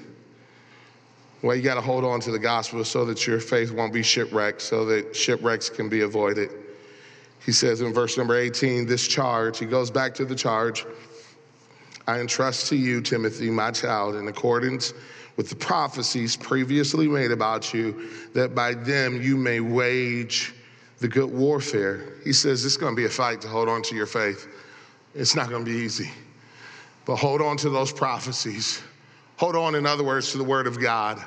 well, 1.41 1.55
you 1.55 1.62
got 1.62 1.77
to 1.77 1.81
hold 1.81 2.05
on 2.05 2.19
to 2.21 2.33
the 2.33 2.38
gospel 2.38 2.85
so 2.85 3.05
that 3.05 3.25
your 3.25 3.38
faith 3.38 3.71
won't 3.71 3.93
be 3.93 4.03
shipwrecked, 4.03 4.61
so 4.61 4.85
that 4.87 5.14
shipwrecks 5.14 5.71
can 5.71 5.88
be 5.88 6.01
avoided. 6.01 6.51
He 7.47 7.53
says 7.53 7.81
in 7.81 7.93
verse 7.93 8.19
number 8.19 8.37
18, 8.37 8.87
this 8.87 9.07
charge, 9.07 9.59
he 9.59 9.64
goes 9.64 9.88
back 9.88 10.14
to 10.14 10.25
the 10.25 10.35
charge 10.35 10.85
I 12.09 12.21
entrust 12.21 12.69
to 12.69 12.77
you, 12.77 13.03
Timothy, 13.03 13.51
my 13.51 13.71
child, 13.71 14.17
in 14.17 14.29
accordance 14.29 14.95
with 15.37 15.51
the 15.51 15.57
prophecies 15.57 16.37
previously 16.37 17.07
made 17.07 17.31
about 17.31 17.75
you, 17.75 18.09
that 18.33 18.55
by 18.55 18.73
them 18.73 19.21
you 19.21 19.37
may 19.37 19.61
wage 19.61 20.55
the 21.00 21.08
good 21.08 21.32
warfare. 21.32 22.14
He 22.24 22.32
says 22.32 22.64
it's 22.64 22.76
going 22.76 22.94
to 22.94 22.96
be 22.96 23.06
a 23.06 23.11
fight 23.11 23.40
to 23.42 23.48
hold 23.48 23.68
on 23.68 23.82
to 23.82 23.94
your 23.94 24.06
faith. 24.06 24.48
It's 25.14 25.34
not 25.34 25.48
going 25.48 25.64
to 25.64 25.70
be 25.70 25.76
easy. 25.76 26.11
But 27.04 27.16
hold 27.16 27.40
on 27.40 27.56
to 27.58 27.70
those 27.70 27.92
prophecies. 27.92 28.82
Hold 29.37 29.56
on, 29.56 29.74
in 29.74 29.87
other 29.87 30.04
words, 30.04 30.32
to 30.32 30.38
the 30.38 30.44
word 30.44 30.66
of 30.66 30.80
God. 30.80 31.24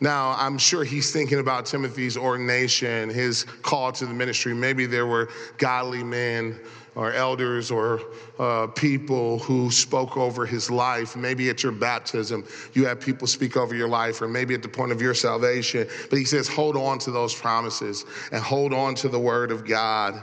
Now, 0.00 0.34
I'm 0.38 0.58
sure 0.58 0.82
he's 0.82 1.12
thinking 1.12 1.38
about 1.38 1.66
Timothy's 1.66 2.16
ordination, 2.16 3.10
his 3.10 3.44
call 3.62 3.92
to 3.92 4.06
the 4.06 4.14
ministry. 4.14 4.54
Maybe 4.54 4.86
there 4.86 5.06
were 5.06 5.28
godly 5.58 6.02
men 6.02 6.58
or 6.94 7.12
elders 7.12 7.70
or 7.70 8.00
uh, 8.38 8.66
people 8.68 9.38
who 9.40 9.70
spoke 9.70 10.16
over 10.16 10.44
his 10.44 10.70
life. 10.70 11.16
Maybe 11.16 11.48
at 11.50 11.62
your 11.62 11.72
baptism, 11.72 12.44
you 12.72 12.84
have 12.86 13.00
people 13.00 13.26
speak 13.26 13.56
over 13.56 13.74
your 13.74 13.88
life, 13.88 14.20
or 14.20 14.28
maybe 14.28 14.54
at 14.54 14.62
the 14.62 14.68
point 14.68 14.92
of 14.92 15.00
your 15.00 15.14
salvation. 15.14 15.88
But 16.08 16.18
he 16.18 16.24
says, 16.24 16.48
hold 16.48 16.76
on 16.76 16.98
to 17.00 17.10
those 17.10 17.34
promises 17.34 18.04
and 18.32 18.42
hold 18.42 18.72
on 18.72 18.94
to 18.96 19.08
the 19.08 19.18
word 19.18 19.50
of 19.50 19.66
God. 19.66 20.20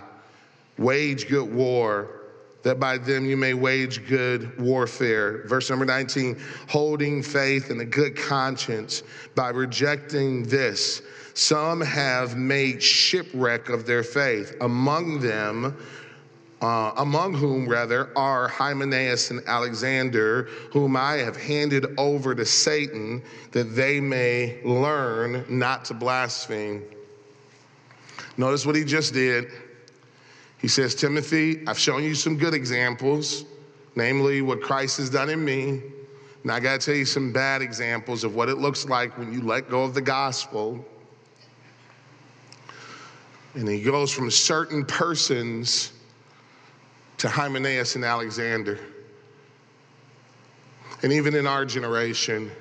Wage 0.77 1.27
good 1.27 1.51
war 1.51 2.17
that 2.63 2.80
by 2.82 2.97
them 2.97 3.25
you 3.25 3.38
may 3.38 3.53
wage 3.53 4.06
good 4.08 4.60
warfare. 4.60 5.43
Verse 5.47 5.69
number 5.69 5.86
19, 5.86 6.38
holding 6.67 7.23
faith 7.23 7.69
and 7.69 7.80
a 7.80 7.86
good 7.86 8.17
conscience 8.17 9.03
by 9.36 9.49
rejecting 9.49 10.43
this. 10.43 11.01
Some 11.34 11.80
have 11.82 12.36
made 12.36 12.84
shipwreck 12.84 13.69
of 13.69 13.86
their 13.86 14.03
faith. 14.03 14.56
Among 14.60 15.19
them, 15.19 15.77
uh, 16.62 16.91
among 16.98 17.34
whom, 17.34 17.67
rather, 17.67 18.10
are 18.17 18.48
Hymenaeus 18.48 19.30
and 19.30 19.41
Alexander, 19.46 20.43
whom 20.72 20.96
I 20.96 21.13
have 21.17 21.38
handed 21.38 21.86
over 22.00 22.34
to 22.34 22.46
Satan, 22.46 23.22
that 23.52 23.76
they 23.76 24.00
may 24.00 24.60
learn 24.63 25.46
not 25.50 25.86
to 25.86 25.93
blaspheme. 25.93 26.84
Notice 28.38 28.66
what 28.66 28.76
he 28.76 28.84
just 28.84 29.14
did. 29.14 29.47
He 30.58 30.68
says, 30.68 30.95
Timothy, 30.95 31.66
I've 31.68 31.78
shown 31.78 32.03
you 32.03 32.16
some 32.16 32.38
good 32.38 32.55
examples, 32.55 33.45
namely 33.95 34.41
what 34.41 34.62
Christ 34.62 34.97
has 34.97 35.12
done 35.12 35.30
in 35.30 35.45
me. 35.45 35.84
Now 36.43 36.55
I 36.55 36.60
got 36.60 36.80
to 36.80 36.86
tell 36.86 36.95
you 36.95 37.05
some 37.05 37.32
bad 37.32 37.62
examples 37.62 38.24
of 38.24 38.34
what 38.34 38.49
it 38.49 38.58
looks 38.58 38.86
like 38.88 39.16
when 39.18 39.32
you 39.32 39.41
let 39.41 39.70
go 39.70 39.84
of 39.84 39.93
the 39.93 40.01
gospel. 40.01 40.84
And 43.53 43.68
he 43.68 43.82
goes 43.82 44.12
from 44.12 44.32
certain 44.32 44.86
persons 44.86 45.93
to 47.18 47.30
Hymenaeus 47.30 47.95
and 47.95 48.05
Alexander. 48.05 48.80
And 51.03 51.11
even 51.11 51.36
in 51.36 51.45
our 51.45 51.65
generation, 51.65 52.51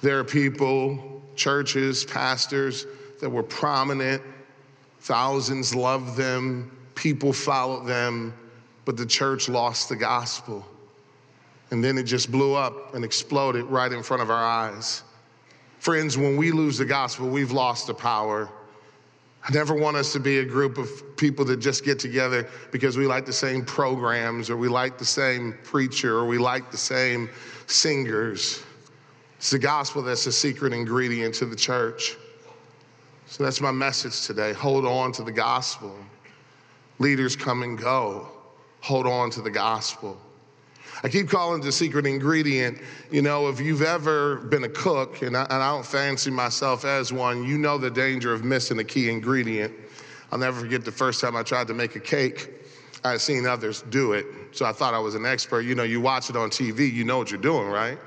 there 0.00 0.18
are 0.18 0.24
people, 0.24 1.22
churches, 1.36 2.04
pastors 2.04 2.86
that 3.20 3.28
were 3.28 3.42
prominent. 3.42 4.22
Thousands 5.00 5.74
loved 5.74 6.16
them, 6.16 6.76
people 6.94 7.32
followed 7.32 7.86
them, 7.86 8.34
but 8.84 8.96
the 8.96 9.06
church 9.06 9.48
lost 9.48 9.88
the 9.88 9.96
gospel. 9.96 10.66
And 11.70 11.84
then 11.84 11.98
it 11.98 12.04
just 12.04 12.30
blew 12.30 12.54
up 12.54 12.94
and 12.94 13.04
exploded 13.04 13.64
right 13.66 13.92
in 13.92 14.02
front 14.02 14.22
of 14.22 14.30
our 14.30 14.44
eyes. 14.44 15.02
Friends, 15.78 16.16
when 16.16 16.36
we 16.36 16.50
lose 16.50 16.78
the 16.78 16.84
gospel, 16.84 17.28
we've 17.28 17.52
lost 17.52 17.86
the 17.86 17.94
power. 17.94 18.48
I 19.44 19.52
never 19.52 19.74
want 19.74 19.96
us 19.96 20.12
to 20.12 20.20
be 20.20 20.38
a 20.38 20.44
group 20.44 20.78
of 20.78 21.16
people 21.16 21.44
that 21.46 21.58
just 21.58 21.84
get 21.84 21.98
together 21.98 22.48
because 22.70 22.96
we 22.96 23.06
like 23.06 23.24
the 23.24 23.32
same 23.32 23.64
programs 23.64 24.50
or 24.50 24.56
we 24.56 24.68
like 24.68 24.98
the 24.98 25.04
same 25.04 25.56
preacher 25.64 26.16
or 26.16 26.26
we 26.26 26.38
like 26.38 26.70
the 26.70 26.76
same 26.76 27.30
singers. 27.66 28.62
It's 29.36 29.50
the 29.50 29.58
gospel 29.58 30.02
that's 30.02 30.24
the 30.24 30.32
secret 30.32 30.72
ingredient 30.72 31.34
to 31.36 31.46
the 31.46 31.56
church. 31.56 32.16
So 33.26 33.44
that's 33.44 33.60
my 33.60 33.70
message 33.70 34.26
today. 34.26 34.52
Hold 34.54 34.84
on 34.84 35.12
to 35.12 35.22
the 35.22 35.32
gospel. 35.32 35.94
Leaders 36.98 37.36
come 37.36 37.62
and 37.62 37.78
go. 37.78 38.28
Hold 38.80 39.06
on 39.06 39.30
to 39.30 39.40
the 39.40 39.50
gospel. 39.50 40.18
I 41.02 41.08
keep 41.08 41.28
calling 41.28 41.60
it 41.60 41.64
the 41.64 41.72
secret 41.72 42.06
ingredient. 42.06 42.78
You 43.10 43.22
know, 43.22 43.48
if 43.48 43.60
you've 43.60 43.82
ever 43.82 44.36
been 44.36 44.64
a 44.64 44.68
cook, 44.68 45.22
and 45.22 45.36
I, 45.36 45.42
and 45.44 45.62
I 45.62 45.70
don't 45.70 45.86
fancy 45.86 46.30
myself 46.30 46.84
as 46.84 47.12
one, 47.12 47.44
you 47.44 47.56
know 47.56 47.78
the 47.78 47.90
danger 47.90 48.32
of 48.32 48.44
missing 48.44 48.78
a 48.80 48.84
key 48.84 49.08
ingredient. 49.08 49.72
I'll 50.32 50.38
never 50.38 50.60
forget 50.60 50.84
the 50.84 50.92
first 50.92 51.20
time 51.20 51.36
I 51.36 51.42
tried 51.42 51.68
to 51.68 51.74
make 51.74 51.94
a 51.94 52.00
cake. 52.00 52.50
I 53.04 53.12
had 53.12 53.20
seen 53.20 53.46
others 53.46 53.82
do 53.90 54.12
it, 54.12 54.26
so 54.50 54.66
I 54.66 54.72
thought 54.72 54.92
I 54.92 54.98
was 54.98 55.14
an 55.14 55.24
expert. 55.24 55.60
You 55.60 55.76
know, 55.76 55.84
you 55.84 56.00
watch 56.00 56.30
it 56.30 56.36
on 56.36 56.50
TV, 56.50 56.92
you 56.92 57.04
know 57.04 57.16
what 57.16 57.30
you're 57.30 57.40
doing, 57.40 57.68
right? 57.68 57.98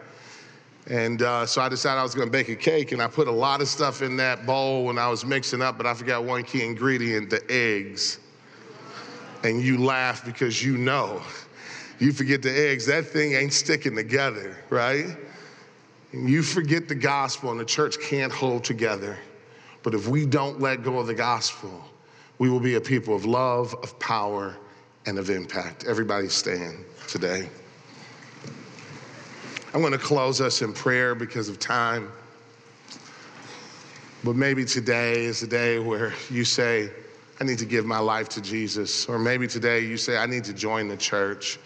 And 0.87 1.21
uh, 1.21 1.45
so 1.45 1.61
I 1.61 1.69
decided 1.69 1.99
I 1.99 2.03
was 2.03 2.13
gonna 2.13 2.29
bake 2.29 2.49
a 2.49 2.55
cake, 2.55 2.91
and 2.91 3.01
I 3.01 3.07
put 3.07 3.29
a 3.29 3.31
lot 3.31 3.61
of 3.61 3.69
stuff 3.69 4.01
in 4.01 4.17
that 4.17 4.45
bowl 4.45 4.83
when 4.83 4.97
I 4.97 5.07
was 5.07 5.23
mixing 5.23 5.61
up, 5.61 5.77
but 5.77 5.85
I 5.85 5.93
forgot 5.93 6.25
one 6.25 6.43
key 6.43 6.65
ingredient 6.65 7.29
the 7.29 7.41
eggs. 7.49 8.19
And 9.43 9.61
you 9.61 9.83
laugh 9.83 10.25
because 10.25 10.63
you 10.63 10.77
know 10.77 11.21
you 12.01 12.11
forget 12.11 12.41
the 12.41 12.51
eggs, 12.51 12.87
that 12.87 13.05
thing 13.05 13.33
ain't 13.33 13.53
sticking 13.53 13.95
together, 13.95 14.57
right? 14.71 15.15
And 16.13 16.27
you 16.27 16.41
forget 16.41 16.87
the 16.87 16.95
gospel, 16.95 17.51
and 17.51 17.59
the 17.59 17.65
church 17.65 17.97
can't 18.01 18.33
hold 18.33 18.63
together. 18.63 19.19
But 19.83 19.93
if 19.93 20.07
we 20.07 20.25
don't 20.25 20.59
let 20.59 20.83
go 20.83 20.97
of 20.97 21.05
the 21.05 21.13
gospel, 21.13 21.83
we 22.39 22.49
will 22.49 22.59
be 22.59 22.73
a 22.73 22.81
people 22.81 23.15
of 23.15 23.25
love, 23.25 23.75
of 23.83 23.97
power, 23.99 24.57
and 25.05 25.19
of 25.19 25.29
impact. 25.29 25.85
Everybody 25.85 26.27
stand 26.27 26.83
today. 27.07 27.47
I'm 29.73 29.81
going 29.81 29.93
to 29.93 29.99
close 29.99 30.41
us 30.41 30.63
in 30.63 30.73
prayer 30.73 31.13
because 31.13 31.49
of 31.49 31.59
time. 31.59 32.11
But 34.23 34.35
maybe 34.35 34.65
today 34.65 35.25
is 35.25 35.39
the 35.39 35.47
day 35.47 35.77
where 35.77 36.13
you 36.31 36.45
say, 36.45 36.89
I 37.39 37.43
need 37.43 37.59
to 37.59 37.65
give 37.65 37.85
my 37.85 37.99
life 37.99 38.27
to 38.29 38.41
Jesus. 38.41 39.07
Or 39.07 39.19
maybe 39.19 39.47
today 39.47 39.81
you 39.81 39.97
say, 39.97 40.17
I 40.17 40.25
need 40.25 40.43
to 40.45 40.53
join 40.53 40.87
the 40.87 40.97
church. 40.97 41.59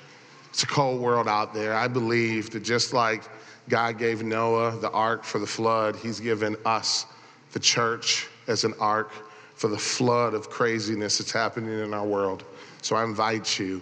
It's 0.56 0.64
a 0.64 0.68
cold 0.68 1.02
world 1.02 1.28
out 1.28 1.54
there. 1.54 1.74
I 1.74 1.90
believe 1.90 2.50
that 2.52 2.64
just 2.64 2.94
like 2.94 3.24
God 3.68 3.98
gave 3.98 4.24
Noah 4.24 4.80
the 4.80 4.90
ark 4.90 5.26
for 5.26 5.38
the 5.38 5.46
flood, 5.46 5.98
He's 5.98 6.22
given 6.22 6.56
us, 6.64 7.08
the 7.52 7.60
church, 7.60 8.30
as 8.48 8.64
an 8.64 8.74
ark 8.80 9.12
for 9.56 9.68
the 9.68 9.78
flood 9.78 10.34
of 10.34 10.50
craziness 10.50 11.18
that's 11.18 11.34
happening 11.34 11.78
in 11.78 11.94
our 11.94 12.06
world. 12.06 12.46
So 12.82 12.96
I 12.96 13.04
invite 13.04 13.60
you, 13.60 13.82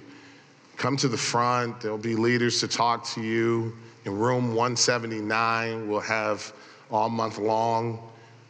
come 0.76 0.97
to 0.97 1.07
the 1.07 1.15
front. 1.15 1.80
There'll 1.80 1.95
be 1.99 2.15
leaders 2.15 2.59
to 2.61 2.67
talk 2.67 3.05
to 3.09 3.21
you. 3.21 3.78
In 4.05 4.17
room 4.17 4.55
179, 4.55 5.88
we'll 5.88 5.99
have 5.99 6.53
all 6.89 7.07
month 7.07 7.38
long 7.38 7.99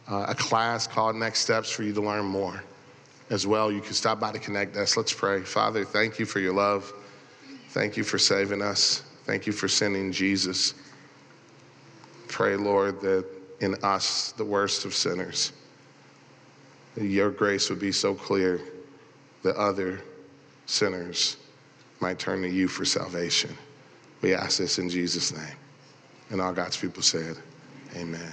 uh, 0.08 0.24
a 0.28 0.34
class 0.34 0.86
called 0.86 1.14
Next 1.14 1.40
Steps 1.40 1.70
for 1.70 1.82
you 1.82 1.92
to 1.92 2.00
learn 2.00 2.24
more. 2.24 2.64
As 3.28 3.46
well, 3.46 3.70
you 3.70 3.82
can 3.82 3.92
stop 3.92 4.18
by 4.18 4.32
to 4.32 4.38
connect 4.38 4.78
us. 4.78 4.96
Let's 4.96 5.12
pray. 5.12 5.42
Father, 5.42 5.84
thank 5.84 6.18
you 6.18 6.24
for 6.24 6.40
your 6.40 6.54
love. 6.54 6.90
Thank 7.74 7.96
you 7.96 8.04
for 8.04 8.18
saving 8.18 8.62
us. 8.62 9.02
Thank 9.24 9.48
you 9.48 9.52
for 9.52 9.66
sending 9.66 10.12
Jesus. 10.12 10.74
Pray, 12.28 12.54
Lord, 12.54 13.00
that 13.00 13.26
in 13.58 13.74
us, 13.82 14.30
the 14.30 14.44
worst 14.44 14.84
of 14.84 14.94
sinners, 14.94 15.50
your 16.96 17.30
grace 17.30 17.68
would 17.70 17.80
be 17.80 17.90
so 17.90 18.14
clear 18.14 18.60
that 19.42 19.56
other 19.56 20.00
sinners 20.66 21.36
might 21.98 22.20
turn 22.20 22.42
to 22.42 22.48
you 22.48 22.68
for 22.68 22.84
salvation. 22.84 23.50
We 24.22 24.34
ask 24.34 24.58
this 24.58 24.78
in 24.78 24.88
Jesus' 24.88 25.32
name. 25.32 25.56
And 26.30 26.40
all 26.40 26.52
God's 26.52 26.76
people 26.76 27.02
said, 27.02 27.36
Amen. 27.96 28.32